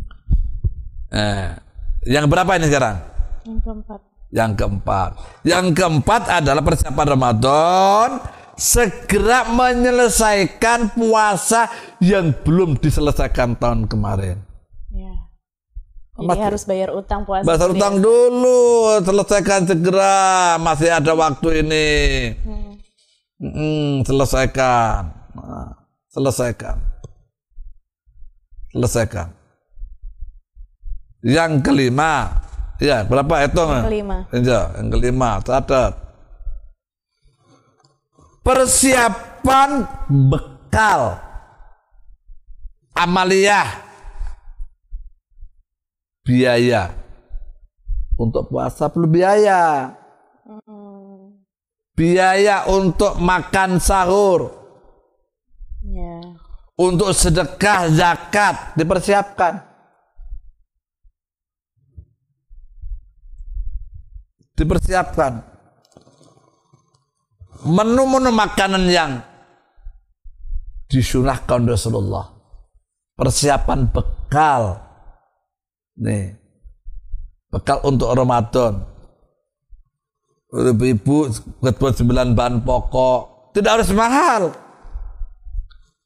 Eh, 1.13 1.50
yang 2.09 2.25
berapa 2.25 2.57
ini 2.57 2.65
sekarang? 2.65 2.97
Yang 3.45 3.59
keempat. 3.62 4.00
Yang 4.33 4.51
keempat. 4.57 5.09
Yang 5.45 5.65
keempat 5.77 6.24
adalah 6.41 6.63
persiapan 6.65 7.07
Ramadan 7.13 8.09
segera 8.57 9.45
menyelesaikan 9.51 10.95
puasa 10.97 11.69
yang 12.01 12.33
belum 12.41 12.81
diselesaikan 12.81 13.55
tahun 13.62 13.85
kemarin. 13.85 14.41
Iya. 14.89 15.13
Jadi 16.17 16.27
Mas- 16.27 16.41
harus 16.41 16.63
bayar 16.65 16.89
utang 16.95 17.27
puasa. 17.27 17.45
Ya, 17.45 17.67
utang 17.69 18.01
dulu, 18.01 18.97
selesaikan 19.05 19.69
segera, 19.69 20.57
masih 20.57 20.89
ada 20.89 21.13
waktu 21.13 21.62
ini. 21.62 21.88
Mm, 23.39 24.07
selesaikan. 24.07 25.11
Nah, 25.35 25.71
selesaikan. 26.07 26.79
Selesaikan. 28.71 29.27
Yang 31.25 31.51
kelima, 31.65 32.43
ya 32.79 33.03
berapa 33.03 33.49
itu? 33.49 33.59
Yang 33.65 33.87
kelima. 33.89 34.17
Ya, 34.31 34.61
yang 34.79 34.87
kelima, 34.93 35.29
catat. 35.43 35.93
Persiapan 38.45 39.89
bekal 40.29 41.17
amaliyah 42.93 43.83
biaya 46.21 46.93
untuk 48.21 48.53
puasa 48.53 48.85
perlu 48.85 49.09
biaya 49.09 49.89
Hmm. 49.89 50.04
Biaya 51.95 52.67
untuk 52.67 53.17
makan 53.17 53.79
sahur. 53.79 54.63
Ya. 55.85 56.17
untuk 56.75 57.15
sedekah 57.15 57.87
zakat 57.87 58.75
dipersiapkan. 58.75 59.63
Dipersiapkan. 64.55 65.43
Menu-menu 67.63 68.31
makanan 68.31 68.83
yang 68.91 69.23
disunahkan 70.91 71.63
Rasulullah. 71.63 72.31
Persiapan 73.15 73.87
bekal. 73.87 74.79
Nih. 75.95 76.35
Bekal 77.51 77.79
untuk 77.87 78.11
Ramadan 78.11 78.94
ibu 80.63 81.27
ketua 81.59 81.91
sembilan 81.91 82.31
bahan 82.31 82.55
pokok. 82.63 83.51
Tidak 83.51 83.71
harus 83.71 83.91
mahal. 83.91 84.51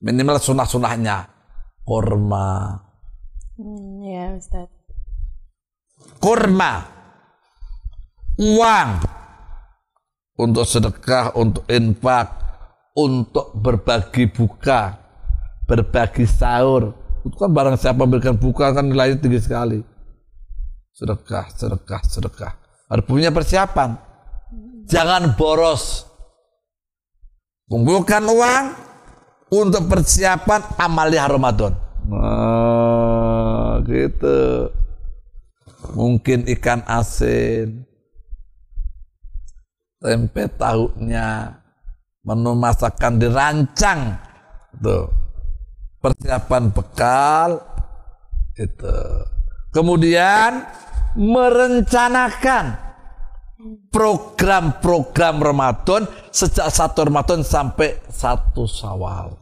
Minimal 0.01 0.37
sunah-sunahnya. 0.41 1.27
Kurma. 1.85 2.77
Hmm, 3.59 4.01
ya 4.05 4.33
Ustaz. 4.37 4.69
kurma. 6.23 6.87
Uang. 8.39 8.89
Untuk 10.39 10.63
sedekah 10.63 11.35
untuk 11.35 11.67
infak 11.67 12.31
untuk 12.95 13.51
berbagi 13.59 14.31
buka 14.31 14.95
berbagi 15.67 16.23
sahur. 16.25 16.95
Itu 17.21 17.35
kan 17.35 17.51
barang 17.51 17.75
siapa 17.77 18.01
memberikan 18.01 18.39
buka 18.39 18.71
kan 18.71 18.87
nilainya 18.87 19.19
tinggi 19.19 19.43
sekali. 19.43 19.79
Sedekah 20.95 21.51
sedekah 21.53 22.01
sedekah. 22.07 22.53
Harus 22.89 23.05
punya 23.05 23.29
persiapan 23.29 24.08
jangan 24.89 25.37
boros. 25.37 26.09
Kumpulkan 27.69 28.25
uang 28.25 28.65
untuk 29.53 29.85
persiapan 29.85 30.61
amalia 30.81 31.29
Ramadan. 31.29 31.77
Nah 32.09 33.77
gitu. 33.85 34.73
Mungkin 35.93 36.49
ikan 36.57 36.81
asin. 36.89 37.85
Tempe 40.01 40.49
tahunya. 40.49 41.61
Menu 42.25 42.57
masakan 42.57 43.21
dirancang 43.21 44.17
tuh. 44.81 45.13
Persiapan 46.01 46.73
bekal. 46.73 47.61
Itu. 48.57 48.97
Kemudian 49.69 50.65
merencanakan 51.13 52.88
program-program 53.91 55.35
Ramadan 55.43 56.07
sejak 56.31 56.71
satu 56.71 57.11
Ramadan 57.11 57.43
sampai 57.43 57.99
satu 58.07 58.63
Syawal. 58.63 59.35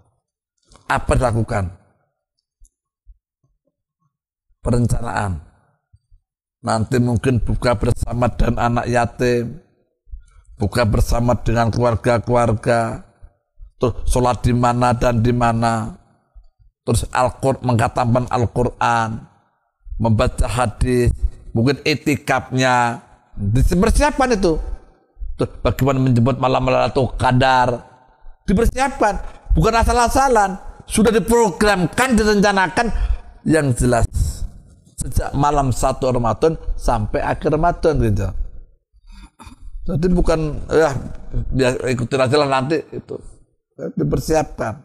Apa 0.90 1.14
dilakukan? 1.14 1.70
Perencanaan. 4.66 5.38
Nanti 6.66 6.98
mungkin 6.98 7.40
buka 7.40 7.78
bersama 7.78 8.28
dan 8.34 8.58
anak 8.58 8.90
yatim 8.90 9.62
buka 10.58 10.84
bersama 10.90 11.38
dengan 11.38 11.70
keluarga-keluarga 11.70 13.06
terus 13.78 13.94
sholat 14.10 14.42
di 14.42 14.54
mana 14.58 14.98
dan 14.98 15.22
di 15.22 15.30
mana. 15.32 15.94
Terus 16.82 17.06
Al-Qur'an 17.14 17.62
mengatakan 17.62 18.26
Al-Quran 18.32 19.10
membaca 20.02 20.48
hadis 20.50 21.14
mungkin 21.54 21.78
etikapnya 21.86 23.07
dipersiapkan 23.38 24.34
itu. 24.34 24.58
Terus 25.38 25.52
bagaimana 25.62 26.02
menjemput 26.02 26.42
malam-malam 26.42 26.90
atau 26.90 27.14
kadar 27.14 27.86
dipersiapkan. 28.50 29.22
Bukan 29.54 29.74
asal-asalan. 29.74 30.58
Sudah 30.90 31.14
diprogramkan 31.14 32.18
direncanakan. 32.18 32.90
Yang 33.48 33.86
jelas 33.86 34.06
sejak 34.98 35.32
malam 35.38 35.70
satu 35.72 36.10
Ramadan 36.10 36.58
sampai 36.76 37.22
akhir 37.22 37.54
Ramadan 37.54 37.96
gitu. 38.02 38.28
Jadi 39.88 40.08
bukan 40.12 40.40
ya 40.68 40.92
biar 41.54 41.80
ikutin 41.96 42.20
aja 42.20 42.36
lah 42.36 42.50
nanti 42.50 42.84
itu 42.92 43.16
dipersiapkan. 43.96 44.84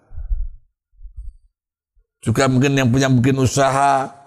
Juga 2.23 2.47
mungkin 2.47 2.79
yang 2.79 2.87
punya 2.93 3.11
mungkin 3.11 3.43
usaha. 3.43 4.21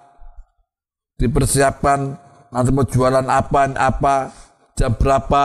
Dipersiapkan 1.16 2.20
nanti 2.56 2.72
mau 2.72 2.88
jualan 2.88 3.28
apa 3.28 3.76
apa 3.76 4.16
jam 4.80 4.96
berapa 4.96 5.44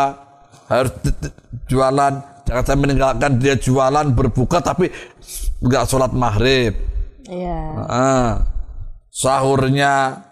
harus 0.70 0.94
jualan. 1.66 2.30
Jangan 2.46 2.64
sampai 2.66 2.82
meninggalkan 2.82 3.38
dia 3.38 3.54
jualan 3.58 4.06
berbuka 4.14 4.62
tapi 4.62 4.90
nggak 5.58 5.86
sholat 5.90 6.14
maghrib. 6.14 6.74
Iya. 7.26 7.58
Ah, 7.86 8.32
sahurnya 9.10 10.22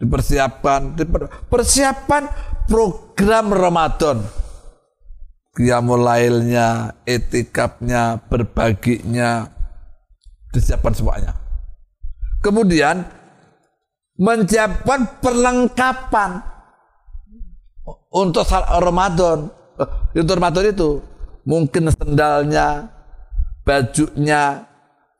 dipersiapkan. 0.00 0.96
Diper- 0.96 1.32
persiapan 1.48 2.28
program 2.68 3.52
Ramadan. 3.52 4.24
Qiyamul 5.54 6.02
lailnya, 6.02 6.98
etikapnya, 7.06 8.18
berbaginya. 8.28 9.48
Disiapkan 10.50 10.96
semuanya. 10.96 11.32
Kemudian 12.42 13.04
menyiapkan 14.18 15.18
perlengkapan 15.18 16.42
untuk 18.14 18.46
Ramadan. 18.78 19.50
Eh, 19.74 20.22
Untuk 20.22 20.38
Ramadan 20.38 20.70
itu 20.70 21.02
mungkin 21.42 21.90
sendalnya, 21.90 22.86
bajunya, 23.66 24.62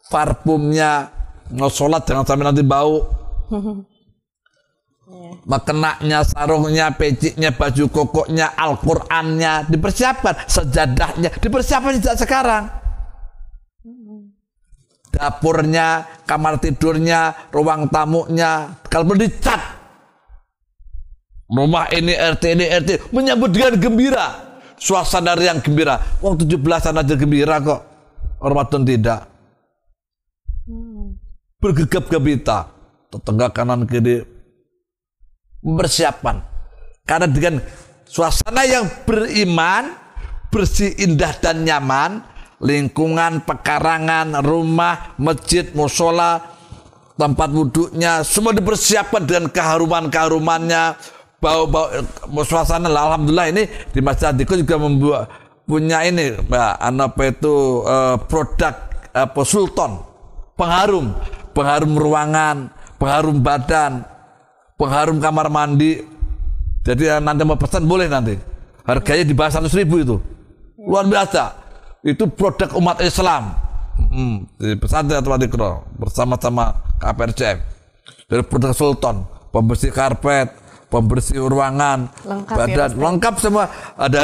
parfumnya, 0.06 1.10
mau 1.50 1.66
sholat 1.66 2.06
jangan 2.06 2.22
sampai 2.22 2.46
nanti 2.46 2.62
bau. 2.62 3.02
Makenaknya, 5.44 6.24
sarungnya, 6.24 6.88
peciknya, 6.96 7.52
baju 7.52 7.84
kokoknya, 7.92 8.56
Al-Qur'annya 8.56 9.68
dipersiapkan, 9.68 10.48
sejadahnya 10.48 11.28
dipersiapkan 11.44 12.00
sejak 12.00 12.16
sekarang. 12.24 12.83
Dapurnya, 15.14 16.02
kamar 16.26 16.58
tidurnya, 16.58 17.50
ruang 17.54 17.86
tamunya, 17.86 18.82
kalau 18.90 19.14
dicat. 19.14 19.62
Rumah 21.46 21.86
ini 21.94 22.18
RT 22.18 22.42
ini 22.56 22.66
RT 22.66 22.90
menyambut 23.14 23.54
dengan 23.54 23.78
gembira. 23.78 24.58
Suasana 24.74 25.38
yang 25.38 25.62
gembira. 25.62 26.02
Wong 26.18 26.34
17-an 26.34 26.98
aja 26.98 27.14
gembira 27.14 27.62
kok. 27.62 27.80
Ramadan 28.42 28.82
tidak. 28.82 29.30
Bergegap 31.62 32.10
gembita. 32.10 32.74
Tetangga 33.12 33.54
kanan 33.54 33.86
kiri 33.86 34.26
mempersiapkan. 35.62 36.42
Karena 37.06 37.28
dengan 37.30 37.60
suasana 38.04 38.64
yang 38.68 38.84
beriman, 39.08 39.94
bersih, 40.52 40.92
indah 41.00 41.32
dan 41.40 41.64
nyaman, 41.64 42.24
lingkungan, 42.64 43.44
pekarangan, 43.44 44.40
rumah, 44.40 45.12
masjid, 45.20 45.68
musola, 45.76 46.40
tempat 47.14 47.52
wudhunya, 47.52 48.24
semua 48.24 48.56
dipersiapkan 48.56 49.22
dengan 49.28 49.52
keharuman-keharumannya, 49.52 50.96
bau-bau 51.38 51.92
suasana. 52.42 52.88
Alhamdulillah 52.88 53.52
ini 53.52 53.68
di 53.92 54.00
Masjid 54.00 54.32
Adiko 54.32 54.56
juga 54.56 54.80
membuat 54.80 55.28
punya 55.68 56.00
ini, 56.08 56.40
Mbak, 56.40 56.72
apa 56.80 57.22
itu 57.28 57.84
eh, 57.84 58.16
produk 58.24 58.74
apa 59.14 59.40
Sultan, 59.44 60.00
pengharum, 60.56 61.12
pengharum 61.52 61.92
ruangan, 61.94 62.72
pengharum 62.96 63.44
badan, 63.44 64.08
pengharum 64.80 65.20
kamar 65.20 65.52
mandi. 65.52 66.02
Jadi 66.84 67.08
nanti 67.20 67.42
mau 67.48 67.56
pesan 67.56 67.88
boleh 67.88 68.08
nanti. 68.12 68.36
Harganya 68.84 69.24
di 69.24 69.32
bawah 69.32 69.64
100 69.64 69.72
ribu 69.80 70.04
itu. 70.04 70.16
Luar 70.76 71.08
biasa. 71.08 71.63
Itu 72.04 72.28
produk 72.28 72.68
umat 72.76 73.00
Islam. 73.00 73.56
Hmm, 73.96 74.44
di 74.60 74.76
pesantren 74.76 75.24
atau 75.24 75.32
Adikro 75.32 75.88
bersama-sama 75.96 76.76
KPRCM. 77.00 77.58
Dari 78.28 78.42
produk 78.44 78.76
Sultan, 78.76 79.24
pembersih 79.48 79.88
karpet, 79.88 80.52
pembersih 80.92 81.40
ruangan, 81.40 82.12
Lengkap 82.22 82.54
ya, 82.54 82.60
badan, 82.60 82.90
Ustaz? 82.92 83.00
lengkap 83.00 83.34
semua. 83.40 83.64
Ada 83.96 84.20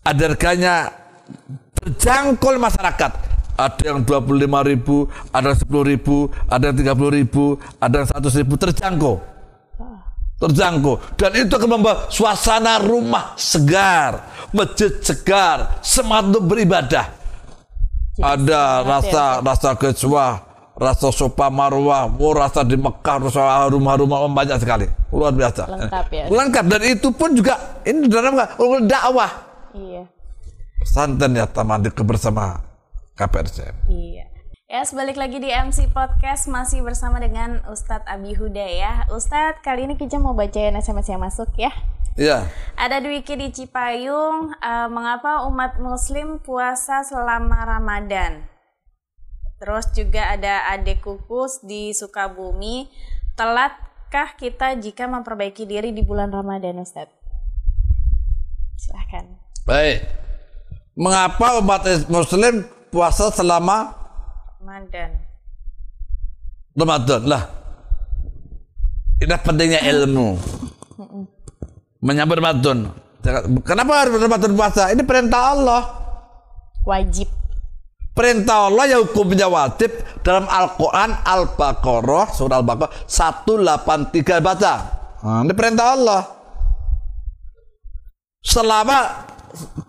ada 0.00 0.22
harganya 0.24 0.74
terjangkau 1.76 2.56
masyarakat. 2.56 3.12
Ada 3.60 3.82
yang 3.92 4.00
25 4.08 4.64
ribu, 4.64 5.04
ada 5.36 5.52
yang 5.52 5.60
10 5.60 5.84
ribu, 5.84 6.16
ada 6.48 6.72
yang 6.72 6.76
30 6.80 7.12
ribu, 7.12 7.44
ada 7.76 7.94
yang 8.00 8.08
100 8.08 8.40
ribu 8.40 8.54
terjangkau. 8.56 9.14
Terjangkau. 10.40 10.96
Dan 11.20 11.36
itu 11.36 11.52
akan 11.52 11.68
membawa 11.76 12.08
suasana 12.08 12.80
rumah 12.80 13.36
segar, 13.36 14.24
masjid 14.56 14.88
segar, 15.04 15.76
semangat 15.84 16.32
untuk 16.32 16.56
beribadah. 16.56 17.06
Ada 18.20 18.80
rasa 18.84 19.44
rasa 19.44 19.70
kecewa, 19.76 20.26
rasa 20.80 21.12
sopa 21.12 21.52
marwah, 21.52 22.08
oh, 22.08 22.32
rasa 22.32 22.64
di 22.64 22.80
Mekah, 22.80 23.28
rasa 23.28 23.68
rumah-rumah 23.68 24.32
banyak 24.32 24.56
sekali. 24.56 24.88
Luar 25.12 25.36
biasa. 25.36 25.68
Lengkap 25.68 26.06
ya. 26.08 26.24
Lengkap. 26.32 26.64
Dan 26.72 26.82
itu 26.88 27.08
pun 27.12 27.36
juga, 27.36 27.80
ini 27.84 28.08
dalam 28.08 28.40
dakwah. 28.88 29.30
Iya. 29.76 30.08
Santan 30.88 31.36
ya 31.36 31.44
teman 31.44 31.84
bersama 31.84 32.56
KPRCM. 33.12 33.76
Iya. 33.92 34.29
Ya, 34.70 34.86
sebalik 34.86 35.18
lagi 35.18 35.42
di 35.42 35.50
MC 35.50 35.90
Podcast 35.90 36.46
masih 36.46 36.86
bersama 36.86 37.18
dengan 37.18 37.58
Ustadz 37.66 38.06
Abi 38.06 38.38
Huda 38.38 38.62
ya. 38.70 39.02
Ustadz, 39.10 39.66
kali 39.66 39.82
ini 39.82 39.98
kita 39.98 40.22
mau 40.22 40.30
bacain 40.30 40.78
SMS 40.78 41.10
yang 41.10 41.26
masuk 41.26 41.50
ya. 41.58 41.74
Iya. 42.14 42.46
Ada 42.78 43.02
Dwiki 43.02 43.34
di 43.34 43.50
Cipayung, 43.50 44.54
eh, 44.54 44.86
mengapa 44.86 45.42
umat 45.50 45.82
muslim 45.82 46.38
puasa 46.38 47.02
selama 47.02 47.66
Ramadan? 47.66 48.46
Terus 49.58 49.90
juga 49.90 50.38
ada 50.38 50.70
Ade 50.70 51.02
Kukus 51.02 51.66
di 51.66 51.90
Sukabumi, 51.90 52.86
telatkah 53.34 54.38
kita 54.38 54.78
jika 54.78 55.10
memperbaiki 55.10 55.66
diri 55.66 55.90
di 55.90 56.06
bulan 56.06 56.30
Ramadan 56.30 56.78
Ustadz? 56.78 57.10
Silahkan. 58.78 59.34
Baik. 59.66 60.06
Mengapa 60.94 61.58
umat 61.58 61.82
muslim 62.06 62.62
puasa 62.94 63.34
selama 63.34 63.99
Ramadan. 64.60 65.10
Ramadan? 66.76 67.20
Lah. 67.24 67.48
Ini 69.16 69.36
pentingnya 69.40 69.80
ilmu. 69.88 70.36
Menyambut 72.04 72.36
Ramadan. 72.44 72.92
Kenapa 73.64 74.04
harus 74.04 74.20
Ramadan 74.20 74.52
puasa? 74.52 74.92
Ini 74.92 75.00
perintah 75.08 75.56
Allah. 75.56 75.82
Wajib. 76.84 77.24
Perintah 78.12 78.68
Allah 78.68 78.84
yang 78.84 79.08
hukumnya 79.08 79.48
wajib 79.48 79.96
dalam 80.20 80.44
Al-Quran 80.44 81.08
Al-Baqarah 81.24 82.36
surah 82.36 82.60
Al-Baqarah 82.60 82.92
183 83.08 84.44
baca. 84.44 84.74
Nah, 85.24 85.40
ini 85.40 85.56
perintah 85.56 85.96
Allah. 85.96 86.20
Selama 88.44 89.24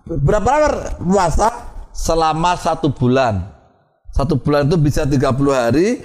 berapa 0.08 0.48
lama 0.48 0.68
puasa? 0.96 1.48
Selama 1.92 2.56
satu 2.56 2.88
bulan. 2.88 3.51
Satu 4.12 4.36
bulan 4.36 4.68
itu 4.68 4.76
bisa 4.76 5.08
30 5.08 5.24
hari, 5.56 6.04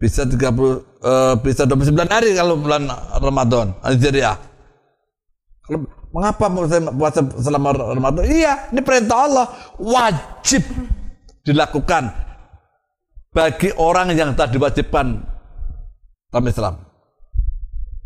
bisa 0.00 0.24
30 0.24 0.40
eh, 1.04 1.34
bisa 1.44 1.62
29 1.68 1.94
hari 2.08 2.32
kalau 2.32 2.56
bulan 2.56 2.88
Ramadan. 3.20 3.76
Algeria. 3.84 4.40
Kalau 5.62 5.86
mengapa 6.10 6.48
puasa 6.96 7.20
selama 7.38 7.76
Ramadan? 7.76 8.24
Iya, 8.26 8.72
ini 8.72 8.80
perintah 8.80 9.18
Allah 9.28 9.46
wajib 9.78 10.64
dilakukan 11.46 12.10
bagi 13.32 13.72
orang 13.80 14.12
yang 14.12 14.36
tak 14.36 14.52
diwajibkan 14.52 15.22
dalam 16.32 16.46
Islam. 16.48 16.74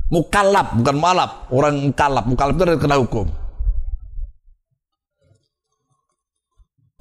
Mukalab 0.07 0.79
bukan 0.79 0.97
malap, 1.03 1.31
orang 1.51 1.91
mukalab, 1.91 2.25
mukalab 2.31 2.55
itu 2.55 2.79
kena 2.79 2.97
hukum. 3.03 3.27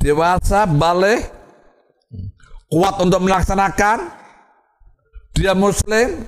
Dewasa, 0.02 0.66
balik, 0.66 1.30
kuat 2.70 2.96
untuk 3.02 3.22
melaksanakan, 3.22 4.10
dia 5.36 5.54
muslim, 5.54 6.26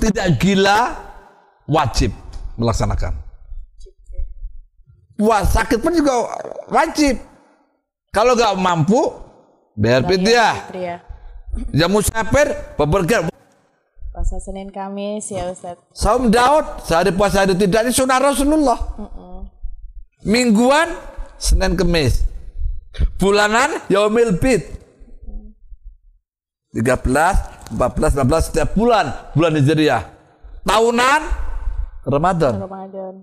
tidak 0.00 0.26
gila, 0.40 0.96
wajib 1.68 2.12
melaksanakan. 2.56 3.14
Wah, 5.16 5.42
sakit 5.44 5.80
pun 5.80 5.96
juga 5.96 6.28
wajib. 6.68 7.16
Kalau 8.12 8.36
nggak 8.36 8.56
mampu, 8.60 9.00
bayar 9.72 10.04
fidyah. 10.04 10.56
Pria. 10.68 10.96
Ya 11.72 11.88
musafir, 11.88 12.52
bepergian. 12.76 13.32
Puasa 14.12 14.40
Senin 14.40 14.68
Kamis 14.72 15.28
ya 15.28 15.48
Ustadz. 15.52 15.80
Saum 15.92 16.28
Daud, 16.28 16.84
sehari 16.84 17.12
puasa 17.12 17.44
hari 17.44 17.56
tidak 17.56 17.88
ini 17.88 17.92
sunnah 17.92 18.20
Rasulullah. 18.20 18.76
Mingguan, 20.24 20.92
Senin 21.40 21.76
Kemis. 21.76 22.24
Bulanan, 23.16 23.84
Yaumil 23.88 24.36
Bid. 24.36 24.75
13, 26.74 27.74
14, 27.74 28.18
15 28.22 28.46
setiap 28.50 28.68
bulan, 28.74 29.32
bulan 29.36 29.52
Hijriah. 29.58 30.02
Tahunan, 30.66 31.20
Ramadan. 32.06 32.52
Ramadan. 32.62 33.14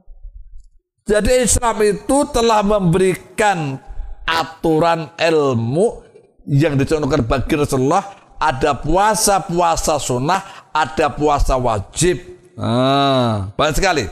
Jadi 1.04 1.44
Islam 1.44 1.78
itu 1.84 2.18
telah 2.32 2.64
memberikan 2.64 3.76
aturan 4.24 5.12
ilmu 5.20 6.00
yang 6.48 6.80
dicontohkan 6.80 7.28
bagi 7.28 7.60
Rasulullah 7.60 8.24
ada 8.40 8.76
puasa-puasa 8.76 10.00
sunnah, 10.00 10.68
ada 10.76 11.08
puasa 11.12 11.56
wajib. 11.56 12.20
Ah, 12.60 13.52
banyak 13.56 13.76
sekali. 13.80 14.06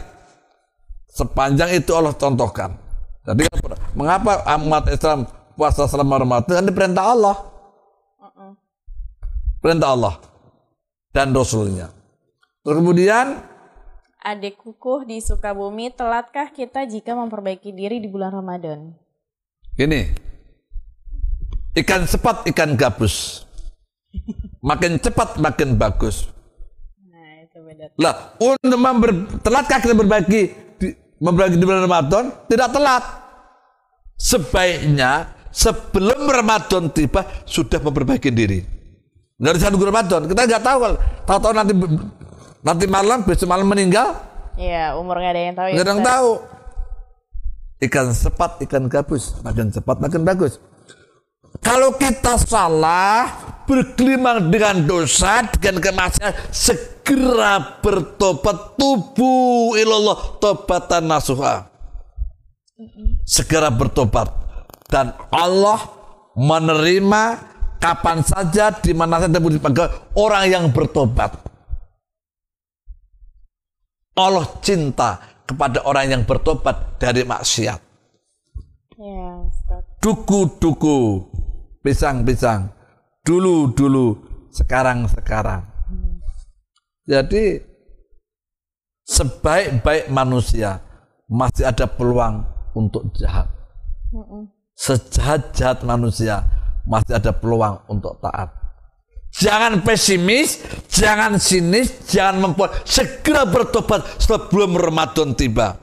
Sepanjang 1.12 1.76
itu 1.76 1.91
Allah 1.91 2.15
contohkan. 2.15 2.80
Jadi 3.28 3.44
mengapa 3.94 4.39
umat 4.63 4.88
Islam 4.88 5.28
puasa 5.60 5.86
selama 5.86 6.24
Ramadan? 6.24 6.63
Ini 6.63 6.72
perintah 6.72 7.12
Allah. 7.12 7.36
Perintah 9.62 9.93
Allah 9.93 10.15
dan 11.13 11.30
Rasulnya. 11.38 11.93
Terus 12.65 12.78
kemudian 12.82 13.52
Adik 14.21 14.62
kukuh 14.62 15.10
di 15.10 15.17
Sukabumi, 15.17 15.89
telatkah 15.89 16.54
kita 16.54 16.86
jika 16.86 17.17
memperbaiki 17.17 17.74
diri 17.74 17.97
di 17.97 18.06
bulan 18.06 18.30
Ramadan? 18.30 18.93
Gini, 19.74 20.13
ikan 21.74 22.06
cepat 22.06 22.45
ikan 22.54 22.78
gabus. 22.78 23.45
Makin 24.62 25.02
cepat 25.02 25.41
makin 25.41 25.74
bagus. 25.74 26.30
Nah, 27.10 27.50
itu 27.50 27.65
beda. 27.65 27.89
Lah, 27.97 28.38
untuk 28.38 28.78
member, 28.78 29.10
telatkah 29.41 29.82
kita 29.82 29.97
berbagi 29.97 30.54
di, 30.78 30.93
membagi 31.17 31.58
di 31.58 31.65
bulan 31.65 31.89
Ramadan? 31.89 32.45
Tidak 32.45 32.69
telat. 32.69 33.02
Sebaiknya 34.21 35.34
sebelum 35.50 36.30
Ramadan 36.30 36.93
tiba 36.93 37.26
sudah 37.50 37.82
memperbaiki 37.82 38.30
diri. 38.30 38.81
Nggak 39.41 39.51
ada 39.51 39.60
satu 39.60 39.75
Ramadan. 39.82 40.21
Kita 40.30 40.41
nggak 40.45 40.63
tahu 40.63 40.77
kalau 40.77 40.97
tahu-tahu 41.25 41.54
nanti 41.58 41.73
nanti 42.62 42.86
malam 42.86 43.25
besok 43.25 43.49
malam 43.49 43.65
meninggal 43.65 44.13
Iya, 44.54 44.93
umur 44.99 45.17
nggak 45.17 45.34
ada 45.34 45.41
yang 45.41 45.56
tahu 45.58 45.67
ya. 45.67 45.73
nggak 45.73 45.86
ada 45.89 45.93
yang 45.97 46.04
tahu. 46.06 46.30
Ikan 47.82 48.08
cepat 48.13 48.51
ikan 48.69 48.84
gabus 48.86 49.41
makin 49.41 49.73
cepat 49.73 49.97
makin 49.97 50.21
bagus. 50.21 50.62
Kalau 51.65 51.97
kita 51.97 52.38
salah 52.38 53.25
bergelimang 53.65 54.54
dengan 54.54 54.86
dosa 54.86 55.41
dengan 55.58 55.82
kemaksiatan 55.82 56.54
segera 56.54 57.82
bertobat 57.82 58.77
tubuh 58.77 59.73
ilallah 59.75 60.38
tobatan 60.38 61.08
nasuha 61.08 61.71
segera 63.23 63.69
bertobat 63.71 64.27
dan 64.91 65.13
Allah 65.32 65.80
menerima 66.36 67.23
kapan 67.82 68.22
saja 68.22 68.70
di 68.70 68.94
mana 68.94 69.17
saja 69.17 69.41
dipanggil 69.41 69.89
orang 70.13 70.46
yang 70.46 70.65
bertobat 70.70 71.34
Allah 74.13 74.46
cinta 74.62 75.17
kepada 75.50 75.82
orang 75.89 76.06
yang 76.13 76.22
bertobat 76.24 77.02
dari 77.02 77.26
maksiat 77.26 77.80
Ustadz. 79.02 79.98
duku-duku, 79.98 81.26
pisang-pisang, 81.82 82.70
dulu-dulu, 83.26 84.22
sekarang-sekarang. 84.54 85.65
Jadi 87.10 87.58
sebaik-baik 89.10 90.13
manusia 90.13 90.86
masih 91.26 91.65
ada 91.65 91.89
peluang 91.89 92.46
untuk 92.78 93.10
jahat. 93.17 93.50
Sejahat-jahat 94.78 95.82
manusia 95.82 96.46
masih 96.86 97.17
ada 97.17 97.32
peluang 97.34 97.82
untuk 97.89 98.17
taat. 98.22 98.52
Jangan 99.32 99.80
pesimis, 99.80 100.60
jangan 100.91 101.39
sinis, 101.39 102.04
jangan 102.12 102.52
membuat 102.52 102.84
segera 102.84 103.48
bertobat 103.48 104.04
sebelum 104.20 104.76
Ramadan 104.76 105.32
tiba. 105.32 105.80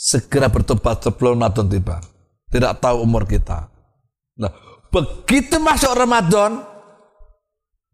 segera 0.00 0.48
bertobat 0.48 1.04
sebelum 1.04 1.36
Ramadan 1.36 1.68
tiba. 1.68 2.00
Tidak 2.48 2.72
tahu 2.80 3.04
umur 3.04 3.28
kita. 3.28 3.68
Nah, 4.40 4.50
begitu 4.88 5.60
masuk 5.60 5.92
Ramadan, 5.92 6.64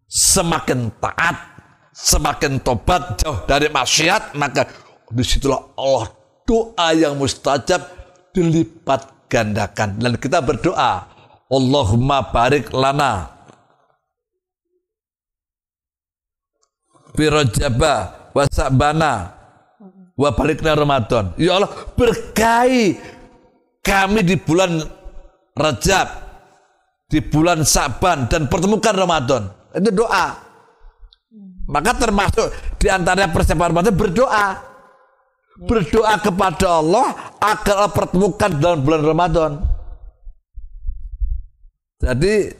semakin 0.07 0.95
taat, 1.03 1.35
semakin 1.91 2.63
tobat 2.63 3.19
jauh 3.19 3.43
dari 3.51 3.67
maksiat, 3.67 4.39
maka 4.39 4.71
di 5.11 5.27
situlah 5.27 5.75
Allah 5.75 6.09
doa 6.47 6.89
yang 6.95 7.19
mustajab 7.19 7.83
dilipat 8.31 9.11
gandakan. 9.27 9.99
Dan 9.99 10.19
kita 10.19 10.43
berdoa 10.43 11.07
Allahumma 11.47 12.27
barik 12.35 12.75
lana 12.75 13.31
birojaba 17.17 17.95
wasabana 18.37 19.33
wa 20.19 20.31
balikna 20.37 20.77
Ramadan. 20.77 21.33
Ya 21.41 21.57
Allah 21.57 21.73
berkahi 21.97 22.99
kami 23.81 24.21
di 24.27 24.37
bulan 24.37 24.83
Rajab 25.57 26.09
di 27.09 27.23
bulan 27.25 27.65
Saban 27.65 28.29
dan 28.29 28.45
pertemukan 28.51 28.93
Ramadan. 28.93 29.49
Itu 29.73 29.89
doa. 30.05 30.37
Maka 31.67 31.97
termasuk 31.97 32.53
di 32.79 32.87
antara 32.93 33.27
persiapan 33.33 33.73
Ramadan 33.73 33.95
berdoa 33.97 34.47
berdoa 35.57 36.21
kepada 36.21 36.85
Allah 36.85 37.17
agar 37.41 37.89
pertemukan 37.97 38.51
dalam 38.61 38.85
bulan 38.85 39.03
Ramadan 39.05 39.53
jadi 41.97 42.53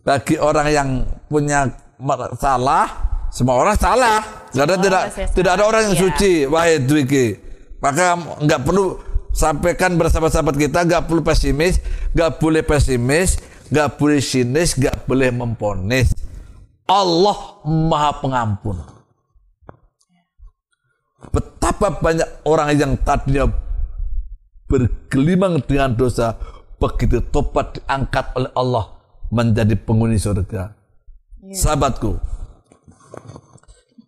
bagi 0.00 0.40
orang 0.40 0.68
yang 0.72 0.88
punya 1.28 1.68
masalah 2.00 2.88
semua 3.30 3.62
orang 3.62 3.78
salah. 3.78 4.18
Karena 4.50 4.76
tidak 4.80 5.02
tidak 5.36 5.52
ada 5.54 5.64
orang 5.68 5.82
yang 5.90 5.96
ya. 5.96 6.02
suci. 6.02 6.32
Wahai 6.50 6.82
Dwiki. 6.82 7.38
Maka 7.78 8.18
nggak 8.42 8.60
perlu 8.66 8.98
sampaikan 9.30 9.94
bersama 9.94 10.26
sahabat 10.26 10.58
kita 10.58 10.82
nggak 10.84 11.06
perlu 11.06 11.22
pesimis, 11.22 11.78
nggak 12.12 12.42
boleh 12.42 12.62
pesimis, 12.66 13.38
nggak 13.70 13.96
boleh 13.96 14.20
sinis, 14.20 14.74
nggak 14.74 15.06
boleh 15.06 15.30
memponis. 15.30 16.10
Allah 16.90 17.62
Maha 17.64 18.18
Pengampun. 18.18 18.89
Betapa 21.28 22.00
banyak 22.00 22.48
orang 22.48 22.72
yang 22.72 22.92
tadinya 23.04 23.44
bergelimang 24.64 25.60
dengan 25.60 25.92
dosa, 25.92 26.40
begitu 26.80 27.20
tobat 27.28 27.76
diangkat 27.76 28.32
oleh 28.40 28.50
Allah 28.56 28.84
menjadi 29.28 29.76
penghuni 29.76 30.16
surga. 30.16 30.72
Ya. 31.44 31.52
Sahabatku, 31.52 32.16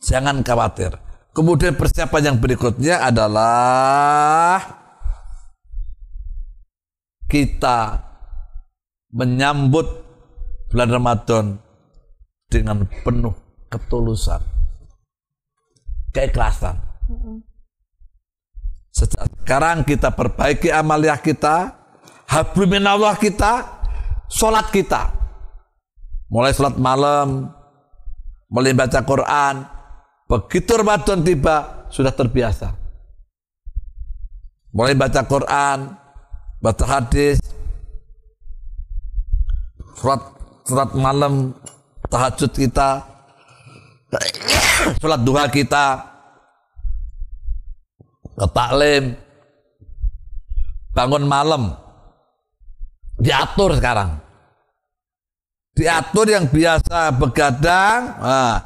Jangan 0.02 0.42
khawatir. 0.42 0.98
Kemudian 1.32 1.78
persiapan 1.78 2.34
yang 2.34 2.36
berikutnya 2.42 3.00
adalah 3.06 4.60
kita 7.30 8.02
menyambut 9.14 9.86
bulan 10.68 10.90
Ramadan 10.92 11.44
dengan 12.52 12.84
penuh 13.06 13.32
ketulusan, 13.72 14.44
keikhlasan. 16.12 16.91
Sekarang 18.92 19.82
kita 19.82 20.12
perbaiki 20.12 20.68
amaliah 20.68 21.18
kita, 21.18 21.72
habluminallah 22.28 23.16
kita, 23.16 23.66
sholat 24.28 24.68
kita. 24.68 25.10
Mulai 26.28 26.52
sholat 26.52 26.76
malam, 26.80 27.52
mulai 28.52 28.76
baca 28.76 29.00
Quran, 29.04 29.64
begitu 30.28 30.76
Ramadan 30.76 31.24
tiba 31.24 31.88
sudah 31.88 32.12
terbiasa. 32.12 32.72
Mulai 34.72 34.96
baca 34.96 35.20
Quran, 35.28 35.78
baca 36.60 36.84
hadis, 36.88 37.36
surat 40.00 40.20
surat 40.64 40.96
malam, 40.96 41.52
tahajud 42.08 42.48
kita, 42.48 43.04
sholat 45.00 45.20
duha 45.20 45.44
kita, 45.52 46.11
ke 48.34 48.46
taklim, 48.50 49.16
bangun 50.96 51.24
malam, 51.24 51.76
diatur 53.20 53.76
sekarang 53.76 54.22
diatur 55.72 56.26
yang 56.28 56.46
biasa 56.48 57.12
begadang, 57.16 58.00
nah, 58.20 58.56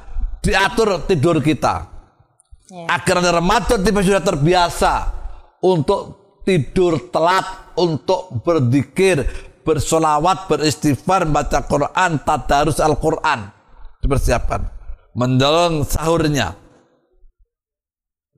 diatur 0.42 1.06
tidur 1.06 1.38
kita. 1.38 1.86
Ya. 2.66 2.98
Agar 2.98 3.22
Ramadan 3.22 3.78
tiba 3.86 4.02
sudah 4.02 4.22
terbiasa 4.22 4.94
untuk 5.62 6.42
tidur 6.42 6.98
telat, 7.14 7.46
untuk 7.78 8.42
berzikir, 8.42 9.22
bersolawat, 9.62 10.50
beristighfar, 10.50 11.30
baca 11.30 11.62
Quran, 11.62 12.10
tadarus 12.26 12.82
Al-Quran. 12.82 13.54
Dipersiapkan. 14.02 14.66
Menjelang 15.14 15.86
sahurnya. 15.86 16.58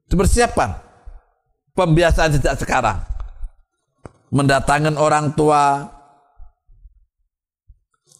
Dipersiapkan. 0.08 0.87
Pembiasaan 1.78 2.34
sejak 2.34 2.58
sekarang. 2.58 2.98
Mendatangkan 4.34 4.98
orang 4.98 5.30
tua, 5.38 5.86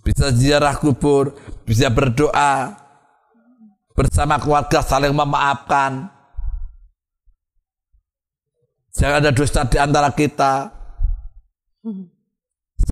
bisa 0.06 0.30
ziarah 0.30 0.78
kubur, 0.78 1.34
bisa 1.66 1.90
berdoa, 1.90 2.78
bersama 3.98 4.38
keluarga 4.38 4.78
saling 4.78 5.10
memaafkan. 5.10 6.06
Jangan 8.94 9.26
ada 9.26 9.34
dusta 9.34 9.66
di 9.66 9.74
antara 9.74 10.14
kita. 10.14 10.70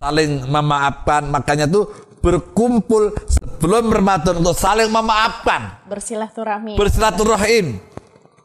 Saling 0.03 0.51
memaafkan, 0.51 1.31
makanya 1.31 1.63
tuh 1.63 1.87
berkumpul 2.19 3.15
sebelum 3.31 3.87
Ramadan 3.87 4.43
untuk 4.43 4.51
saling 4.51 4.91
memaafkan. 4.91 5.87
Bersilaturahmi. 5.87 6.75
Bersilaturahim. 6.75 7.79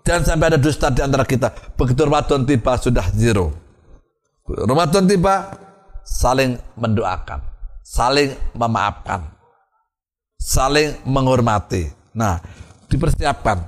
Jangan 0.03 0.23
sampai 0.27 0.47
ada 0.51 0.59
dusta 0.59 0.91
di 0.91 1.01
antara 1.03 1.23
kita. 1.23 1.55
Begitu 1.79 2.03
Ramadan 2.03 2.43
tiba 2.43 2.75
sudah 2.79 3.07
zero. 3.15 3.55
Ramadan 4.47 5.07
tiba 5.07 5.55
saling 6.03 6.59
mendoakan 6.75 7.53
saling 7.83 8.33
memaafkan, 8.57 9.27
saling 10.39 10.97
menghormati. 11.05 11.91
Nah, 12.17 12.41
dipersiapkan 12.89 13.59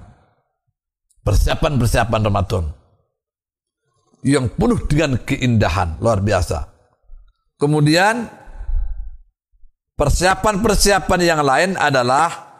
persiapan-persiapan 1.26 2.20
Ramadan 2.24 2.64
yang 4.24 4.48
penuh 4.48 4.80
dengan 4.88 5.20
keindahan 5.20 6.00
luar 6.00 6.24
biasa. 6.24 6.72
Kemudian 7.60 8.24
persiapan-persiapan 10.00 11.20
yang 11.20 11.40
lain 11.44 11.70
adalah 11.76 12.53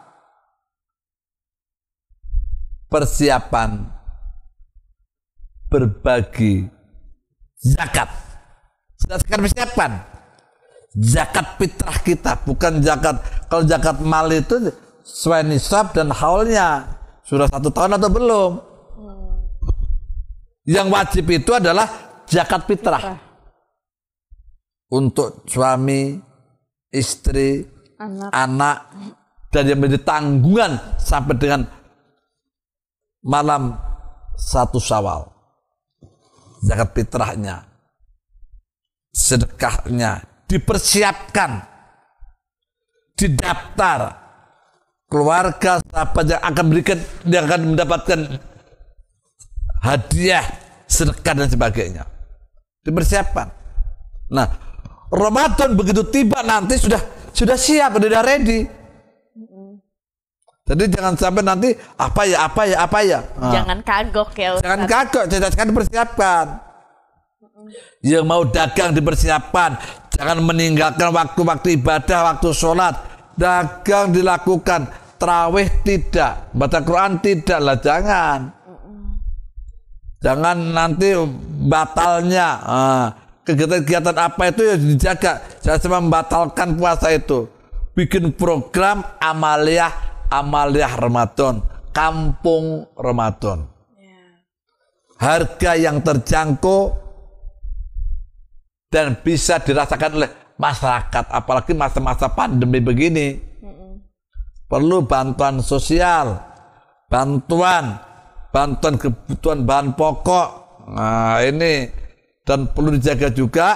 persiapan 2.94 3.90
berbagi 5.66 6.70
zakat. 7.58 8.06
Sudah 9.02 9.18
sekarang 9.18 9.50
persiapan 9.50 9.90
zakat 10.94 11.58
fitrah 11.58 11.98
kita, 12.06 12.32
bukan 12.46 12.78
zakat. 12.78 13.18
Kalau 13.50 13.66
zakat 13.66 13.98
mal 13.98 14.30
itu 14.30 14.70
sesuai 15.02 15.42
nisab 15.42 15.90
dan 15.90 16.14
haulnya 16.14 16.86
sudah 17.26 17.50
satu 17.50 17.74
tahun 17.74 17.98
atau 17.98 18.10
belum. 18.14 18.52
Yang 20.64 20.88
wajib 20.94 21.24
itu 21.34 21.50
adalah 21.50 21.90
zakat 22.30 22.62
fitrah. 22.70 23.18
Untuk 24.94 25.42
suami, 25.50 26.22
istri, 26.94 27.66
anak. 27.98 28.30
anak 28.30 28.78
dan 29.50 29.66
yang 29.66 29.82
menjadi 29.82 30.06
tanggungan 30.06 30.78
sampai 31.02 31.34
dengan 31.34 31.66
malam 33.24 33.74
satu 34.36 34.76
sawal. 34.76 35.32
Zakat 36.64 36.96
fitrahnya, 36.96 37.64
sedekahnya, 39.12 40.44
dipersiapkan, 40.48 41.64
didaftar. 43.16 44.22
Keluarga 45.04 45.78
sahabat 45.78 46.24
yang 46.26 46.42
akan 46.42 46.64
berikan 46.74 46.98
yang 47.28 47.44
akan 47.46 47.76
mendapatkan 47.76 48.18
hadiah 49.84 50.42
sedekah 50.88 51.44
dan 51.44 51.48
sebagainya. 51.52 52.02
Dipersiapkan. 52.82 53.52
Nah 54.32 54.48
Ramadan 55.12 55.76
begitu 55.78 56.02
tiba 56.08 56.42
nanti 56.42 56.80
sudah 56.80 56.98
sudah 57.30 57.54
siap 57.54 58.00
sudah 58.00 58.24
ready 58.24 58.66
jadi 60.64 60.84
jangan 60.88 61.14
sampai 61.16 61.42
nanti 61.44 61.70
apa 62.00 62.22
ya 62.24 62.48
apa 62.48 62.62
ya 62.64 62.76
apa 62.80 62.98
ya 63.04 63.20
nah. 63.36 63.52
jangan 63.52 63.78
kagok 63.84 64.30
ya 64.32 64.48
Ustaz. 64.56 64.64
jangan 64.64 64.80
kagok 64.88 65.24
sekali 65.28 65.68
dipersiapkan 65.70 66.46
yang 68.04 68.24
mau 68.28 68.44
dagang 68.44 68.92
dipersiapkan 68.92 69.76
Jangan 70.14 70.38
meninggalkan 70.46 71.10
waktu-waktu 71.10 71.82
ibadah, 71.82 72.34
waktu 72.34 72.48
sholat. 72.54 72.94
Dagang 73.34 74.14
dilakukan. 74.14 74.86
Terawih 75.18 75.68
tidak. 75.82 76.54
Baca 76.54 76.78
Quran 76.82 77.18
tidak 77.18 77.58
lah. 77.58 77.76
Jangan. 77.82 78.40
Jangan 80.22 80.56
nanti 80.72 81.18
batalnya. 81.66 82.48
kegiatan-kegiatan 83.44 84.16
apa 84.16 84.42
itu 84.48 84.62
ya 84.64 84.76
dijaga. 84.80 85.32
Jangan 85.60 85.80
cuma 85.84 85.98
membatalkan 86.00 86.68
puasa 86.78 87.12
itu. 87.12 87.50
Bikin 87.92 88.32
program 88.32 89.04
amaliah 89.20 89.92
amaliah 90.40 90.90
Ramadan. 90.98 91.62
Kampung 91.94 92.90
Ramadan. 92.98 93.70
Ya. 93.94 94.42
Harga 95.14 95.78
yang 95.78 96.02
terjangkau 96.02 97.04
dan 98.90 99.18
bisa 99.22 99.62
dirasakan 99.62 100.22
oleh 100.22 100.30
masyarakat 100.54 101.24
apalagi 101.34 101.74
masa-masa 101.74 102.30
pandemi 102.30 102.78
begini 102.78 103.42
perlu 104.70 105.02
bantuan 105.02 105.58
sosial 105.58 106.38
bantuan 107.10 107.98
bantuan 108.54 108.94
kebutuhan 108.94 109.66
bahan 109.66 109.98
pokok 109.98 110.48
nah 110.94 111.42
ini 111.42 111.90
dan 112.46 112.70
perlu 112.70 112.94
dijaga 112.94 113.34
juga 113.34 113.68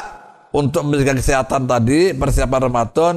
untuk 0.55 0.87
menjaga 0.87 1.18
kesehatan 1.18 1.66
tadi 1.66 2.14
persiapan 2.14 2.61
Ramadan 2.71 3.14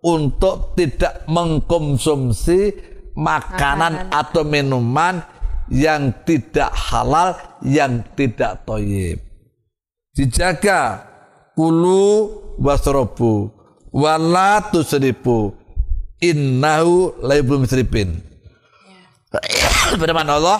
untuk 0.00 0.72
tidak 0.76 1.28
mengkonsumsi 1.28 2.72
makanan, 3.16 4.08
makanan. 4.08 4.12
atau 4.12 4.42
minuman 4.44 5.14
yang 5.70 6.10
tidak 6.24 6.72
halal, 6.72 7.36
yang 7.62 8.02
tidak 8.16 8.64
toyib. 8.64 9.20
Dijaga 10.16 11.06
kulu 11.54 12.32
wasrobu 12.58 13.52
wala 13.94 14.64
tusrifu 14.72 15.54
innahu 16.18 17.14
laibul 17.22 17.62
musrifin. 17.62 18.18
Ya. 19.30 19.70
Firman 19.94 20.26
Allah 20.26 20.58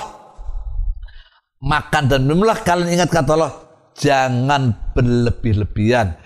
makan 1.60 2.08
dan 2.08 2.24
minumlah 2.24 2.62
kalian 2.64 2.96
ingat 2.96 3.10
kata 3.12 3.36
Allah 3.36 3.52
jangan 3.98 4.94
berlebih-lebihan 4.96 6.16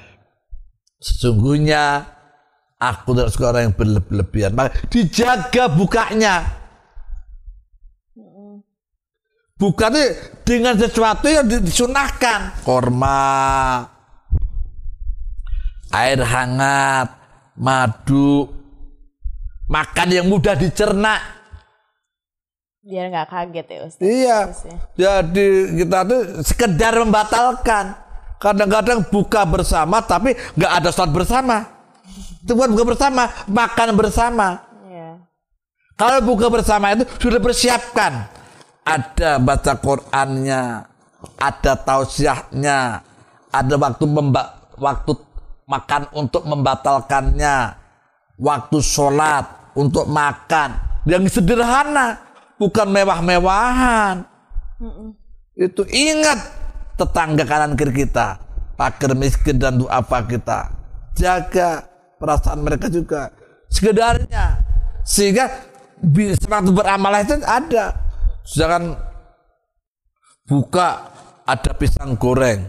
sesungguhnya 1.03 2.14
aku 2.79 3.15
tidak 3.15 3.31
suka 3.33 3.45
orang 3.51 3.63
yang 3.71 3.77
berlebih-lebihan. 3.77 4.53
Maka 4.53 4.77
dijaga 4.91 5.65
bukanya. 5.73 6.65
Bukan 9.55 9.95
dengan 10.43 10.75
sesuatu 10.75 11.31
yang 11.31 11.47
disunahkan. 11.47 12.67
Korma. 12.67 13.87
Air 15.95 16.21
hangat. 16.21 17.09
Madu. 17.55 18.51
Makan 19.71 20.09
yang 20.11 20.27
mudah 20.29 20.59
dicerna. 20.59 21.17
Biar 22.85 23.09
nggak 23.09 23.29
kaget 23.33 23.67
ya 23.71 23.79
Ustaz. 23.89 24.05
Iya. 24.05 24.39
Jadi 24.93 25.47
kita 25.81 25.99
tuh 26.05 26.21
sekedar 26.45 26.93
membatalkan. 27.01 27.97
Kadang-kadang 28.37 29.09
buka 29.09 29.49
bersama 29.49 30.05
tapi 30.05 30.37
nggak 30.53 30.73
ada 30.83 30.93
sholat 30.93 31.11
bersama. 31.15 31.74
Itu 32.45 32.53
bukan 32.53 32.77
buka 32.77 32.85
bersama, 32.93 33.33
makan 33.49 33.89
bersama. 33.97 34.49
Iya. 34.85 35.17
Kalau 35.97 36.21
buka 36.21 36.53
bersama 36.53 36.93
itu 36.93 37.09
sudah 37.17 37.41
persiapkan 37.41 38.29
ada 38.85 39.41
baca 39.41 39.73
Qurannya, 39.81 40.85
ada 41.41 41.73
tausiahnya, 41.73 43.01
ada 43.49 43.75
waktu 43.81 44.05
memba 44.05 44.69
waktu 44.77 45.17
makan 45.65 46.13
untuk 46.13 46.45
membatalkannya, 46.45 47.81
waktu 48.37 48.79
sholat 48.85 49.73
untuk 49.73 50.05
makan 50.05 50.77
yang 51.09 51.25
sederhana, 51.25 52.21
bukan 52.61 52.93
mewah-mewahan. 52.93 54.29
Itu 55.57 55.89
ingat 55.89 56.45
tetangga 57.01 57.49
kanan 57.49 57.73
kiri 57.73 58.05
kita, 58.05 58.37
pakir 58.77 59.17
miskin 59.17 59.57
dan 59.57 59.81
apa 59.89 60.21
kita, 60.29 60.69
jaga 61.17 61.94
perasaan 62.21 62.61
mereka 62.63 62.87
juga 62.91 63.33
sekedarnya 63.71 64.61
sehingga 65.05 65.51
semangat 66.41 66.73
beramal 66.73 67.13
itu 67.21 67.41
ada 67.45 68.05
Sedangkan 68.45 68.93
buka 70.45 70.89
ada 71.49 71.73
pisang 71.81 72.21
goreng, 72.21 72.69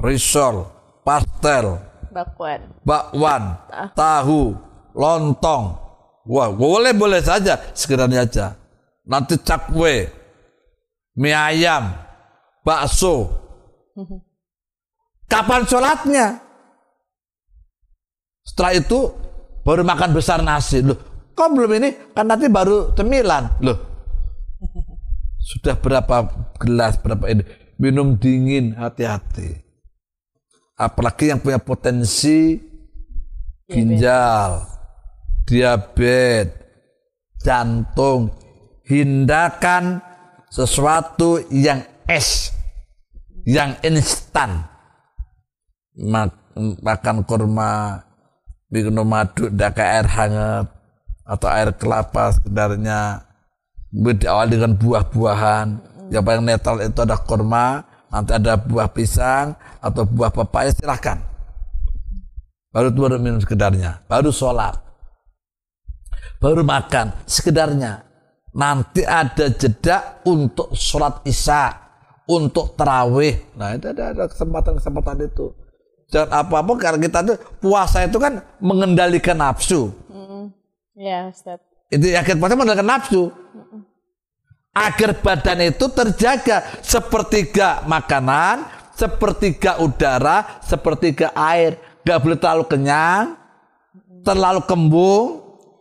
risol, 0.00 0.64
pastel, 1.04 1.76
bakwan, 2.08 2.72
bakwan, 2.80 3.60
ah. 3.68 3.92
tahu, 3.92 4.56
lontong. 4.96 5.76
Wah, 6.24 6.48
boleh 6.48 6.96
boleh 6.96 7.20
saja 7.20 7.60
sekedar 7.76 8.08
aja. 8.08 8.56
Nanti 9.04 9.36
cakwe, 9.36 10.08
mie 11.20 11.36
ayam, 11.36 11.92
bakso. 12.64 13.28
Kapan 15.28 15.68
sholatnya? 15.68 16.40
Setelah 18.42 18.72
itu 18.74 19.10
baru 19.62 19.86
makan 19.86 20.10
besar 20.12 20.42
nasi. 20.42 20.82
Loh, 20.82 20.98
kok 21.32 21.50
belum 21.54 21.78
ini? 21.78 21.90
Kan 22.12 22.26
nanti 22.26 22.50
baru 22.50 22.90
cemilan. 22.92 23.62
Loh, 23.62 23.78
sudah 25.50 25.78
berapa 25.78 26.26
gelas, 26.58 26.98
berapa 26.98 27.26
ini. 27.30 27.42
Minum 27.78 28.14
dingin, 28.14 28.78
hati-hati. 28.78 29.58
Apalagi 30.78 31.30
yang 31.34 31.42
punya 31.42 31.58
potensi 31.58 32.58
ginjal, 33.66 34.66
diabetes, 35.46 36.54
jantung. 37.42 38.30
Hindarkan 38.82 40.02
sesuatu 40.50 41.38
yang 41.48 41.86
es, 42.04 42.52
yang 43.46 43.78
instan. 43.86 44.68
Makan 46.82 47.24
kurma, 47.24 48.04
minum 48.72 49.04
madu, 49.04 49.52
daka 49.52 49.84
air 49.84 50.08
hangat, 50.08 50.66
atau 51.28 51.48
air 51.52 51.76
kelapa 51.76 52.32
sekedarnya 52.32 53.28
awal 54.26 54.46
dengan 54.48 54.72
buah-buahan. 54.72 55.92
Yang 56.08 56.22
paling 56.24 56.44
netral 56.44 56.76
itu 56.80 57.00
ada 57.04 57.16
kurma 57.20 57.84
nanti 58.12 58.36
ada 58.36 58.60
buah 58.60 58.92
pisang 58.92 59.56
atau 59.80 60.04
buah 60.04 60.28
pepaya 60.28 60.72
silahkan. 60.72 61.20
Baru 62.72 62.88
baru 62.92 63.20
minum 63.20 63.40
sekedarnya 63.40 64.04
baru 64.08 64.32
sholat 64.32 64.76
baru 66.40 66.64
makan 66.64 67.12
sekedarnya. 67.28 68.08
Nanti 68.52 69.00
ada 69.00 69.48
jeda 69.48 70.20
untuk 70.28 70.76
sholat 70.76 71.24
isya 71.24 71.72
untuk 72.28 72.76
terawih. 72.76 73.56
Nah 73.56 73.72
itu 73.72 73.88
ada, 73.88 74.12
ada 74.12 74.24
kesempatan 74.28 74.76
kesempatan 74.76 75.24
itu 75.24 75.56
jangan 76.12 76.28
apa 76.28 76.54
apa 76.60 76.72
karena 76.76 76.98
kita 77.00 77.18
tuh 77.24 77.36
puasa 77.56 78.04
itu 78.04 78.20
kan 78.20 78.44
mengendalikan 78.60 79.40
nafsu 79.40 79.88
mm, 80.12 80.52
ya 81.00 81.32
Ustaz 81.32 81.58
itu 81.88 82.12
yakin 82.12 82.36
puasa 82.36 82.52
mengendalikan 82.52 82.88
nafsu 82.88 83.32
agar 84.72 85.20
badan 85.20 85.68
itu 85.68 85.84
terjaga 85.92 86.64
sepertiga 86.80 87.84
makanan, 87.84 88.64
sepertiga 88.96 89.78
udara, 89.84 90.64
sepertiga 90.64 91.30
air. 91.36 91.76
Gak 92.02 92.18
boleh 92.18 92.38
terlalu 92.40 92.64
kenyang, 92.66 93.38
terlalu 94.26 94.60
kembung, 94.66 95.26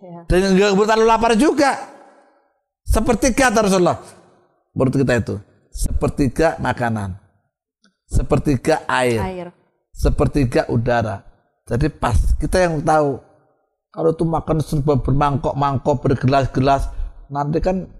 ya. 0.04 0.22
dan 0.30 0.54
gak 0.54 0.76
boleh 0.76 0.88
terlalu 0.92 1.08
lapar 1.08 1.34
juga. 1.34 1.72
Sepertiga 2.86 3.50
Rasulullah. 3.50 4.04
Menurut 4.76 5.00
kita 5.00 5.16
itu. 5.18 5.36
Sepertiga 5.72 6.60
makanan. 6.60 7.16
Sepertiga 8.12 8.84
air. 8.92 9.20
air. 9.24 9.48
Sepertiga 9.92 10.66
udara. 10.72 11.24
Jadi 11.68 11.88
pas 11.88 12.18
kita 12.40 12.68
yang 12.68 12.82
tahu. 12.82 13.22
Kalau 13.92 14.16
tuh 14.16 14.24
makan 14.24 14.64
serba 14.64 14.96
bermangkok-mangkok, 14.96 16.00
bergelas-gelas, 16.00 16.88
nanti 17.28 17.60
kan 17.60 17.92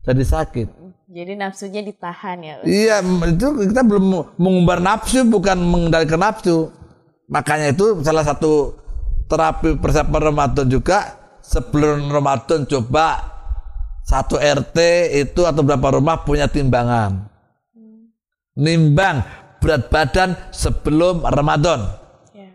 jadi 0.00 0.24
sakit. 0.24 0.68
Jadi 1.08 1.36
nafsunya 1.36 1.84
ditahan 1.84 2.40
ya. 2.40 2.54
Iya, 2.64 3.04
itu 3.28 3.48
kita 3.68 3.84
belum 3.84 4.36
mengumbar 4.40 4.80
nafsu 4.80 5.24
bukan 5.28 5.56
mengendalikan 5.60 6.20
nafsu. 6.20 6.72
Makanya 7.28 7.76
itu 7.76 8.00
salah 8.00 8.24
satu 8.24 8.76
terapi 9.28 9.76
persiapan 9.76 10.32
Ramadan 10.32 10.68
juga 10.68 11.16
sebelum 11.44 12.08
Ramadan 12.08 12.64
coba 12.64 13.20
satu 14.04 14.40
RT 14.40 14.76
itu 15.12 15.44
atau 15.44 15.60
berapa 15.60 16.00
rumah 16.00 16.24
punya 16.24 16.48
timbangan. 16.48 17.28
Nimbang 18.56 19.20
berat 19.58 19.90
badan 19.90 20.38
sebelum 20.54 21.26
Ramadan. 21.26 21.90
Ya. 22.34 22.50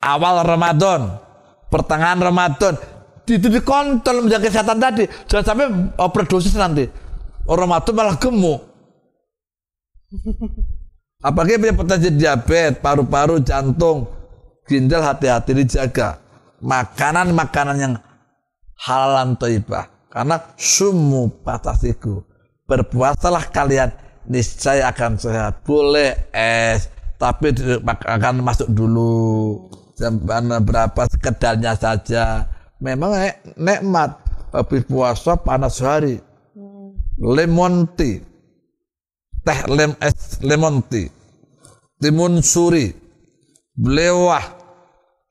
Awal 0.00 0.44
Ramadan, 0.44 1.20
pertengahan 1.72 2.20
Ramadan, 2.20 2.76
itu 3.28 3.48
dikontrol 3.52 4.24
menjaga 4.24 4.48
kesehatan 4.48 4.78
tadi. 4.80 5.04
Jangan 5.28 5.44
sampai 5.44 5.66
overdosis 6.00 6.56
nanti. 6.56 6.88
Orang 7.48 7.68
mati 7.72 7.92
malah 7.92 8.16
gemuk. 8.16 8.60
Apalagi 11.28 11.58
punya 11.58 11.74
potensi 11.76 12.08
diabetes 12.14 12.80
paru-paru 12.80 13.40
jantung. 13.44 14.08
Ginjal 14.68 15.04
hati-hati 15.04 15.52
dijaga. 15.56 16.20
Makanan-makanan 16.60 17.76
yang 17.76 17.94
halalan 18.84 19.36
toibah. 19.36 19.88
Karena 20.08 20.40
sumu 20.56 21.28
patasiku 21.44 22.24
berpuasalah 22.68 23.48
kalian 23.48 23.92
niscaya 24.28 24.92
akan 24.92 25.18
sehat 25.18 25.64
boleh 25.64 26.14
es. 26.30 26.92
Tapi 27.18 27.50
akan 27.82 28.46
masuk 28.46 28.70
dulu. 28.70 29.66
Jam 29.98 30.22
berapa 30.62 31.02
sekedarnya 31.10 31.74
saja. 31.74 32.46
Memang 32.78 33.18
nikmat. 33.58 34.14
Habis 34.54 34.86
puasa 34.86 35.34
panas 35.34 35.82
hari 35.82 36.22
lemon 37.18 37.90
tea. 37.98 38.22
Teh 39.42 39.60
lem 39.66 39.92
es 39.98 40.38
lemon 40.40 40.82
tea. 40.86 41.10
Timun 41.98 42.38
suri, 42.46 42.94
belewah, 43.74 44.46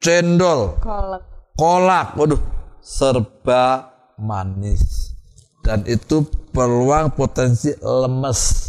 cendol, 0.03 0.75
Kolak. 0.83 1.23
kolak, 1.55 2.07
waduh, 2.19 2.41
serba 2.83 3.87
manis. 4.19 5.15
Dan 5.63 5.87
itu 5.87 6.27
peluang 6.51 7.15
potensi 7.15 7.71
lemes. 7.79 8.66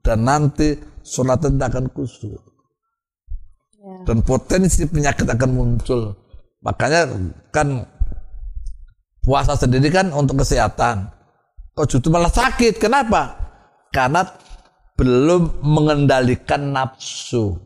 Dan 0.00 0.24
nanti 0.24 0.76
sholatnya 1.04 1.52
tidak 1.52 1.68
akan 1.76 1.86
kusuk. 1.92 2.40
Dan 4.04 4.20
potensi 4.24 4.84
penyakit 4.84 5.24
akan 5.24 5.50
muncul. 5.52 6.12
Makanya 6.60 7.08
kan 7.48 7.84
puasa 9.24 9.56
sendiri 9.56 9.88
kan 9.88 10.12
untuk 10.12 10.44
kesehatan. 10.44 11.08
Kok 11.72 11.88
justru 11.88 12.12
malah 12.12 12.32
sakit? 12.32 12.76
Kenapa? 12.76 13.36
Karena 13.88 14.24
belum 15.00 15.64
mengendalikan 15.64 16.76
nafsu. 16.76 17.56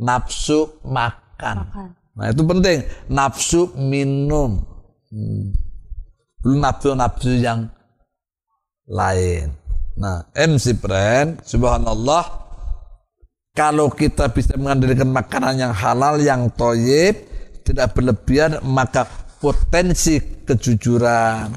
Nafsu 0.00 0.80
makan. 0.88 1.56
Nah 2.16 2.26
itu 2.32 2.42
penting. 2.48 2.78
Nafsu 3.12 3.76
minum. 3.76 4.64
Hmm. 5.12 5.52
Belum 6.40 6.60
nafsu-nafsu 6.64 7.40
yang 7.40 7.68
lain. 8.88 9.52
Nah, 9.94 10.26
MC 10.34 10.74
Friend, 10.74 11.38
subhanallah, 11.46 12.26
kalau 13.54 13.86
kita 13.94 14.26
bisa 14.34 14.58
mengendalikan 14.58 15.06
makanan 15.06 15.54
yang 15.54 15.70
halal, 15.70 16.18
yang 16.18 16.50
toyib, 16.50 17.14
tidak 17.62 17.94
berlebihan, 17.94 18.58
maka 18.66 19.06
potensi 19.38 20.18
kejujuran, 20.18 21.54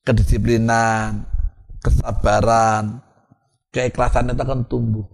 kedisiplinan, 0.00 1.28
kesabaran, 1.84 3.04
keikhlasan 3.68 4.32
itu 4.32 4.42
akan 4.42 4.64
tumbuh. 4.64 5.04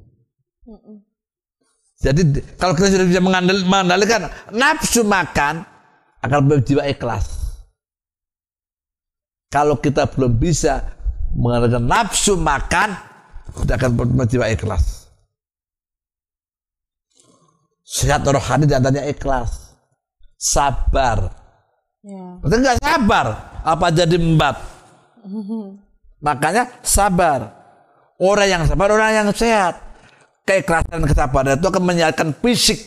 Jadi 1.99 2.23
kalau 2.55 2.79
kita 2.79 2.95
sudah 2.95 3.07
bisa 3.11 3.19
mengendalikan 3.19 4.31
nafsu 4.55 5.03
makan, 5.03 5.67
akan 6.23 6.41
berjiwa 6.47 6.87
ikhlas. 6.87 7.59
Kalau 9.51 9.81
kita 9.81 10.07
belum 10.07 10.39
bisa 10.39 10.98
mengendalikan 11.35 11.85
nafsu 11.85 12.37
makan, 12.37 12.97
tidak 13.65 13.77
akan 13.83 13.91
berjiwa 14.17 14.47
ikhlas. 14.53 15.09
Sehat 17.89 18.25
rohani 18.25 18.69
di 18.69 18.77
antaranya 18.77 19.09
ikhlas, 19.09 19.77
sabar. 20.37 21.33
Ya. 22.05 22.41
Betul 22.45 22.61
nggak 22.65 22.79
sabar? 22.85 23.27
Apa 23.65 23.87
jadi 23.93 24.17
embat? 24.17 24.57
Makanya 26.27 26.69
sabar. 26.85 27.57
Orang 28.19 28.49
yang 28.51 28.63
sabar, 28.67 28.89
orang 28.91 29.13
yang 29.15 29.29
sehat. 29.31 29.79
Keikhlasan 30.43 31.05
dan 31.05 31.05
kesabaran 31.05 31.61
itu 31.61 31.69
akan 31.69 31.85
menyehatkan 31.85 32.29
fisik 32.41 32.81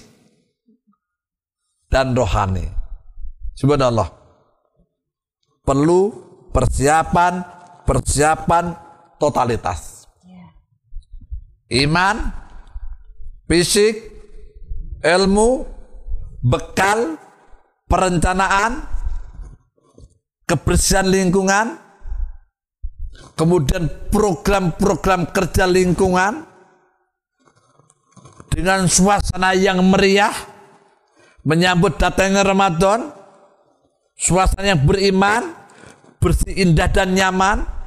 dan 1.94 2.18
rohani. 2.18 2.66
Subhanallah. 3.54 4.10
Perlu 5.62 6.10
persiapan, 6.50 7.46
persiapan 7.92 8.72
totalitas. 9.20 10.08
Iman, 11.68 12.32
fisik, 13.52 14.00
ilmu, 15.04 15.68
bekal, 16.40 17.20
perencanaan, 17.92 18.88
kebersihan 20.48 21.04
lingkungan, 21.04 21.76
kemudian 23.36 23.92
program-program 24.08 25.28
kerja 25.36 25.68
lingkungan 25.68 26.48
dengan 28.52 28.88
suasana 28.88 29.52
yang 29.52 29.84
meriah 29.84 30.32
menyambut 31.44 32.00
datangnya 32.00 32.44
Ramadan, 32.48 33.12
suasana 34.16 34.76
yang 34.76 34.84
beriman, 34.84 35.56
bersih 36.20 36.52
indah 36.56 36.88
dan 36.92 37.16
nyaman 37.16 37.81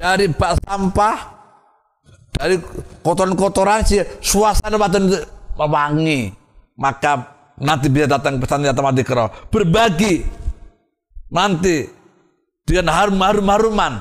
dari 0.00 0.32
bak 0.32 0.56
sampah, 0.64 1.16
dari 2.32 2.56
kotoran-kotoran 3.04 3.84
sih 3.84 4.00
suasana 4.24 4.80
itu 4.80 5.20
wangi, 5.60 6.32
maka 6.80 7.28
nanti 7.60 7.92
bisa 7.92 8.08
datang 8.08 8.40
pesan 8.40 8.64
nyata 8.64 8.80
mati 8.80 9.04
berbagi 9.52 10.24
nanti 11.28 11.84
dengan 12.64 12.88
harum-harum 12.96 13.44
haruman 13.44 13.94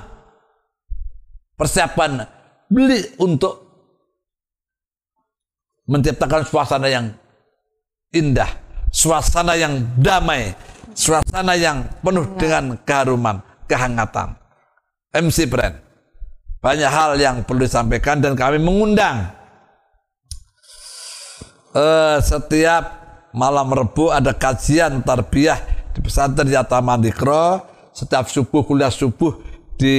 persiapan 1.60 2.24
beli 2.72 3.04
untuk 3.20 3.68
menciptakan 5.84 6.48
suasana 6.48 6.88
yang 6.88 7.12
indah, 8.16 8.48
suasana 8.88 9.60
yang 9.60 9.84
damai, 10.00 10.56
suasana 10.96 11.60
yang 11.60 11.84
penuh 12.00 12.24
dengan 12.40 12.80
keharuman, 12.88 13.44
kehangatan. 13.68 14.40
MC 15.10 15.50
Brand. 15.50 15.89
Banyak 16.60 16.92
hal 16.92 17.12
yang 17.16 17.48
perlu 17.48 17.64
disampaikan 17.64 18.20
dan 18.20 18.36
kami 18.36 18.60
mengundang 18.60 19.32
uh, 21.72 22.20
setiap 22.20 22.84
malam 23.32 23.72
Rebu 23.72 24.12
ada 24.12 24.36
kajian 24.36 25.00
tarbiyah 25.00 25.56
di 25.96 26.04
pesantren 26.04 26.52
Yata 26.52 26.84
Mandikro 26.84 27.64
setiap 27.96 28.28
subuh 28.28 28.68
kuliah 28.68 28.92
subuh 28.92 29.40
di 29.80 29.98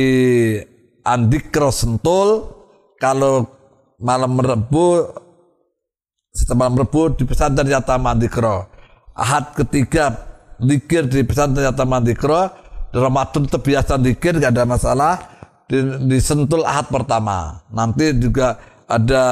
Andikro 1.00 1.72
Sentul. 1.72 2.60
Kalau 3.00 3.48
malam 3.96 4.36
Rebu 4.36 5.08
setiap 6.36 6.60
malam 6.60 6.76
Rebu 6.76 7.16
di 7.16 7.24
pesantren 7.24 7.72
Yata 7.72 7.96
Mandikro 7.96 8.68
Ahad 9.16 9.56
ketiga 9.56 10.12
dikir 10.60 11.08
di 11.08 11.24
pesantren 11.24 11.64
Yata 11.64 11.88
Mandikro 11.88 12.52
Ramadan 12.92 13.48
itu 13.48 13.56
biasa 13.56 13.96
dikir 13.96 14.36
gak 14.36 14.52
ada 14.52 14.68
masalah 14.68 15.39
di, 15.70 16.18
Sentul 16.18 16.66
Ahad 16.66 16.90
pertama. 16.90 17.62
Nanti 17.70 18.10
juga 18.18 18.58
ada 18.90 19.22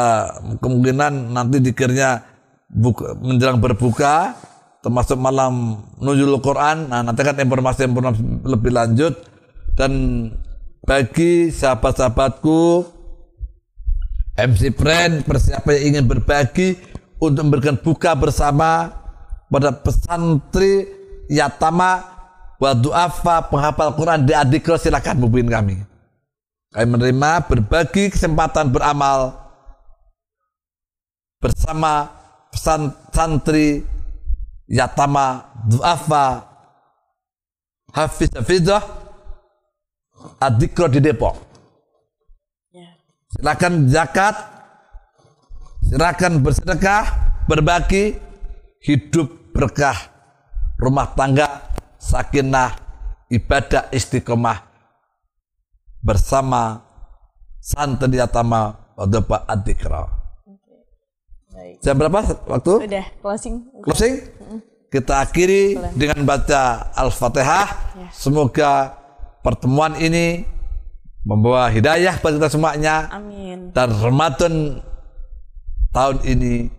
kemungkinan 0.62 1.34
nanti 1.34 1.58
dikirnya 1.58 2.22
buka, 2.70 3.18
menjelang 3.18 3.58
berbuka 3.58 4.38
termasuk 4.78 5.18
malam 5.18 5.82
nuzul 5.98 6.38
Quran. 6.38 6.86
Nah 6.86 7.02
nanti 7.02 7.26
kan 7.26 7.34
informasi-informasi 7.34 8.46
lebih 8.46 8.70
lanjut. 8.70 9.14
Dan 9.74 9.92
bagi 10.86 11.50
sahabat-sahabatku 11.50 12.86
MC 14.38 14.70
Friend 14.78 15.26
persiapan 15.26 15.72
yang 15.74 15.84
ingin 15.94 16.04
berbagi 16.06 16.78
untuk 17.18 17.50
memberikan 17.50 17.74
buka 17.74 18.14
bersama 18.14 18.94
pada 19.50 19.74
pesantri 19.74 20.86
Yatama 21.26 22.06
wa 22.58 22.70
du'afa 22.74 23.50
penghafal 23.50 23.94
Quran 23.94 24.26
di 24.26 24.32
Adikro 24.34 24.78
silakan 24.78 25.22
hubungin 25.22 25.50
kami 25.50 25.87
kami 26.68 26.84
menerima 26.84 27.48
berbagi 27.48 28.12
kesempatan 28.12 28.68
beramal 28.68 29.32
bersama 31.40 32.12
pesan 32.52 32.92
santri 33.08 33.88
Yatama 34.68 35.48
Duafa 35.64 36.44
Hafiz 37.96 38.28
Hafidah 38.36 38.84
Adikro 40.44 40.92
di 40.92 41.00
Depok. 41.00 41.40
Silakan 43.32 43.88
zakat 43.88 44.36
silakan 45.88 46.44
bersedekah 46.44 47.04
berbagi 47.48 48.12
hidup 48.84 49.56
berkah 49.56 49.96
rumah 50.76 51.16
tangga 51.16 51.72
sakinah 51.96 52.76
ibadah 53.32 53.88
istiqomah 53.88 54.67
bersama 56.08 56.80
santri 57.60 58.16
Yatama 58.16 58.96
Wadapa 58.96 59.44
Adikro 59.44 60.08
Baik. 61.52 61.82
Jam 61.82 61.98
berapa 61.98 62.22
waktu? 62.46 62.72
Udah 62.86 63.06
closing. 63.18 63.66
Closing? 63.82 64.14
Kita 64.94 65.26
akhiri 65.26 65.74
dengan 65.98 66.22
baca 66.22 66.94
Al-Fatihah. 66.94 67.68
Ya. 67.98 68.08
Semoga 68.14 68.94
pertemuan 69.42 69.98
ini 69.98 70.46
membawa 71.26 71.66
hidayah 71.66 72.14
bagi 72.22 72.38
kita 72.38 72.48
semuanya 72.54 73.10
Amin. 73.10 73.74
dan 73.74 73.90
Ramadan 73.90 74.80
tahun 75.90 76.22
ini 76.24 76.70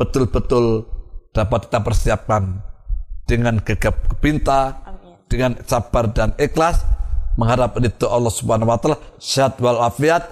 betul-betul 0.00 0.88
dapat 1.36 1.68
kita 1.68 1.78
persiapkan 1.84 2.42
dengan 3.28 3.60
gegap 3.60 3.94
gempita, 4.16 4.80
dengan 5.28 5.60
sabar 5.68 6.08
dan 6.08 6.32
ikhlas 6.40 6.82
mengharap 7.36 7.78
itu 7.80 8.06
Allah 8.08 8.32
Subhanahu 8.32 8.68
wa 8.68 8.78
taala 8.78 8.98
sehat 9.16 9.56
wal 9.62 9.80
afiat. 9.82 10.22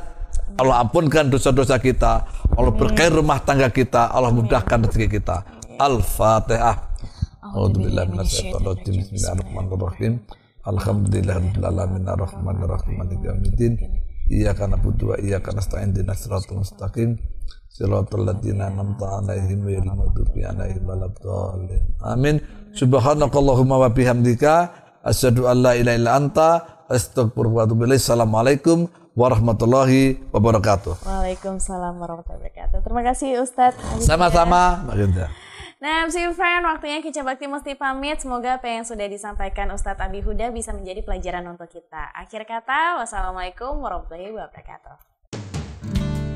Allah 0.58 0.82
ampunkan 0.82 1.30
dosa-dosa 1.30 1.78
kita. 1.78 2.26
Allah 2.58 2.72
berkahi 2.74 3.22
rumah 3.22 3.38
tangga 3.40 3.70
kita. 3.70 4.10
Allah 4.10 4.34
mudahkan 4.34 4.90
rezeki 4.90 5.22
kita. 5.22 5.46
Al-Fatihah. 5.78 6.76
A'udzubillahi 7.40 8.06
minasyaitonir 8.12 8.66
rajim. 8.68 8.94
Bismillahirrahmanirrahim. 9.00 10.12
Alhamdulillahirabbil 10.60 11.64
alamin 11.64 12.04
arrahmanir 12.04 12.68
rahim 12.68 12.92
maliki 12.98 13.24
yaumiddin. 13.24 13.72
Iyyaka 14.28 14.68
na'budu 14.68 15.14
wa 15.14 15.16
iyyaka 15.16 15.54
nasta'in 15.56 15.94
ihdinas 15.94 16.20
siratal 16.20 16.60
mustaqim. 16.60 17.16
Siratal 17.70 18.28
ladzina 18.28 18.68
an'amta 18.68 19.22
'alaihim 19.22 19.64
ghairil 19.64 19.88
maghdubi 19.88 20.44
'alaihim 20.44 20.84
waladdallin. 20.84 21.82
Amin. 22.04 22.42
Subhanakallahumma 22.76 23.86
wa 23.86 23.88
bihamdika 23.88 24.70
asyhadu 25.06 25.48
an 25.48 25.64
la 25.64 25.72
ilaha 25.78 25.96
illa 25.96 26.12
anta 26.18 26.48
ilaik. 26.90 28.02
Assalamualaikum 28.02 28.90
warahmatullahi 29.14 30.18
wabarakatuh. 30.34 31.06
Waalaikumsalam 31.06 31.94
warahmatullahi 31.98 32.50
wabarakatuh. 32.50 32.78
Terima 32.82 33.02
kasih 33.06 33.28
Ustadz. 33.42 33.78
Sama-sama, 34.02 34.82
Mbak 34.86 34.96
Ginta. 34.98 35.26
Nah, 35.80 36.04
MC 36.04 36.36
Friend, 36.36 36.60
waktunya 36.68 37.00
Kica 37.00 37.24
Bakti 37.24 37.48
mesti 37.48 37.72
pamit. 37.72 38.20
Semoga 38.20 38.60
apa 38.60 38.68
yang 38.68 38.84
sudah 38.84 39.08
disampaikan 39.08 39.72
Ustadz 39.72 40.04
Abi 40.04 40.20
Huda 40.20 40.52
bisa 40.52 40.76
menjadi 40.76 41.00
pelajaran 41.00 41.48
untuk 41.48 41.72
kita. 41.72 42.12
Akhir 42.12 42.44
kata, 42.44 43.00
wassalamualaikum 43.00 43.80
warahmatullahi 43.80 44.28
wabarakatuh. 44.36 45.08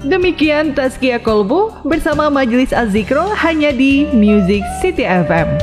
Demikian 0.04 0.76
Tazkia 0.76 1.16
Kolbu 1.16 1.84
bersama 1.84 2.28
Majelis 2.28 2.72
Az-Zikro 2.76 3.24
hanya 3.40 3.72
di 3.72 4.08
Music 4.12 4.60
City 4.84 5.04
FM. 5.04 5.60